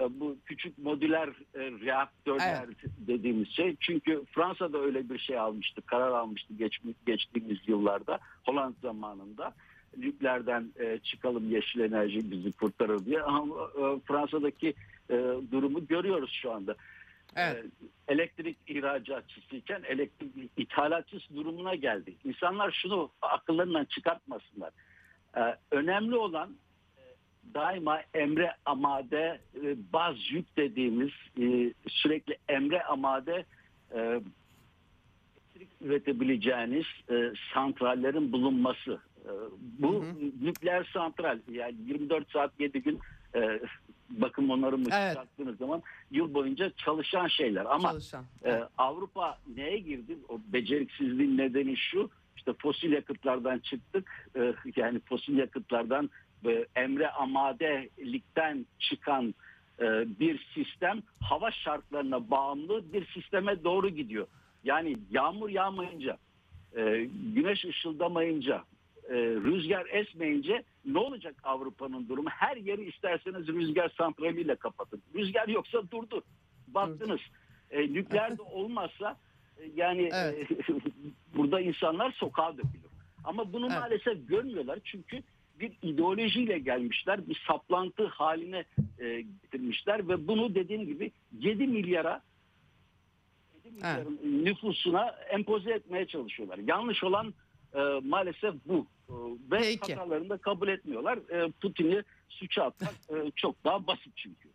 [0.09, 2.65] bu küçük modüler e, reaktörler
[2.97, 3.75] dediğimiz şey.
[3.79, 9.53] Çünkü Fransa da öyle bir şey almıştı, karar almıştı geç, geçtiğimiz yıllarda Hollanda zamanında.
[9.97, 13.21] Nükleerden e, çıkalım yeşil enerji bizi kurtarır diye.
[13.21, 14.73] Ama e, Fransa'daki
[15.09, 15.15] e,
[15.51, 16.75] durumu görüyoruz şu anda.
[17.35, 17.65] Evet.
[18.07, 22.15] E, elektrik ihracatçısıyken elektrik ithalatçısı durumuna geldi.
[22.23, 24.71] İnsanlar şunu akıllarından çıkartmasınlar.
[25.37, 26.70] E, önemli olan e,
[27.53, 31.11] daima emre amade e, baz yük dediğimiz
[31.41, 33.45] e, sürekli emre amade
[33.95, 34.21] e,
[35.61, 38.99] elektrik üretebileceğiniz e, santrallerin bulunması.
[39.25, 39.31] E,
[39.79, 40.05] bu
[40.41, 42.99] nükleer santral yani 24 saat 7 gün
[43.35, 43.59] e,
[44.09, 45.15] bakım onarım Evet.
[45.15, 45.81] baktığınız zaman
[46.11, 47.65] yıl boyunca çalışan şeyler.
[47.65, 48.25] Ama Çalışan.
[48.77, 50.17] Avrupa neye girdi?
[50.29, 52.09] O beceriksizliğin nedeni şu.
[52.37, 54.31] İşte fosil yakıtlardan çıktık.
[54.75, 56.09] Yani fosil yakıtlardan
[56.75, 59.35] emre amadelikten çıkan
[59.79, 59.85] e,
[60.19, 64.27] bir sistem hava şartlarına bağımlı bir sisteme doğru gidiyor.
[64.63, 66.17] Yani yağmur yağmayınca,
[66.75, 68.63] e, güneş ışıldamayınca,
[69.09, 72.29] e, rüzgar esmeyince ne olacak Avrupa'nın durumu?
[72.29, 75.01] Her yeri isterseniz rüzgar santraliyle kapatın.
[75.15, 76.23] Rüzgar yoksa durdu.
[76.67, 77.21] Baktınız.
[77.71, 79.17] E, nükleer de olmazsa
[79.57, 80.51] e, yani Evet.
[80.51, 80.57] e,
[81.37, 82.91] burada insanlar sokağa dökülür.
[83.23, 83.79] Ama bunu Evet.
[83.79, 85.23] maalesef görmüyorlar çünkü
[85.61, 88.65] bir ideolojiyle gelmişler, bir saplantı haline
[88.99, 92.21] e, getirmişler ve bunu dediğim gibi 7 milyara
[93.65, 96.57] 7 milyarın nüfusuna empoze etmeye çalışıyorlar.
[96.57, 97.33] Yanlış olan
[97.73, 98.87] e, maalesef bu.
[99.09, 99.13] E,
[99.51, 99.95] ve Peki.
[99.95, 101.17] hatalarını da kabul etmiyorlar.
[101.17, 104.50] E, Putin'i suça atmak e, çok daha basit çünkü.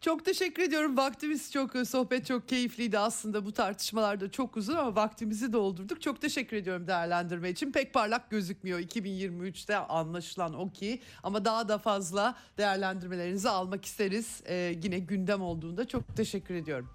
[0.00, 0.96] Çok teşekkür ediyorum.
[0.96, 3.44] Vaktimiz çok, sohbet çok keyifliydi aslında.
[3.44, 6.02] Bu tartışmalarda çok uzun ama vaktimizi doldurduk.
[6.02, 7.72] Çok teşekkür ediyorum değerlendirme için.
[7.72, 11.00] Pek parlak gözükmüyor 2023'te anlaşılan o ki.
[11.22, 14.42] Ama daha da fazla değerlendirmelerinizi almak isteriz.
[14.46, 16.88] Ee, yine gündem olduğunda çok teşekkür ediyorum.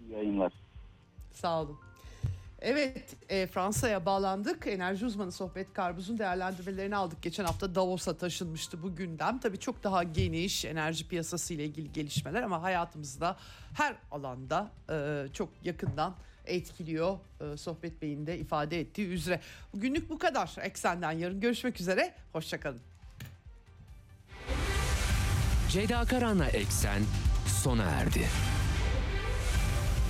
[0.00, 0.52] İyi yayınlar.
[1.32, 1.78] Sağ olun.
[2.66, 4.66] Evet, e, Fransa'ya bağlandık.
[4.66, 7.22] Enerji uzmanı Sohbet Karbuz'un değerlendirmelerini aldık.
[7.22, 9.38] Geçen hafta Davos'a taşınmıştı bu gündem.
[9.38, 13.36] Tabii çok daha geniş enerji piyasası ile ilgili gelişmeler ama hayatımızda
[13.74, 16.14] her alanda e, çok yakından
[16.46, 17.18] etkiliyor.
[17.40, 19.40] E, Sohbet Bey'in de ifade ettiği üzere.
[19.74, 20.56] Bugünlük bu kadar.
[20.60, 22.14] Eksenden yarın görüşmek üzere.
[22.32, 22.80] Hoşçakalın.
[25.68, 27.02] Ceyda Karan'la Eksen
[27.46, 28.28] sona erdi.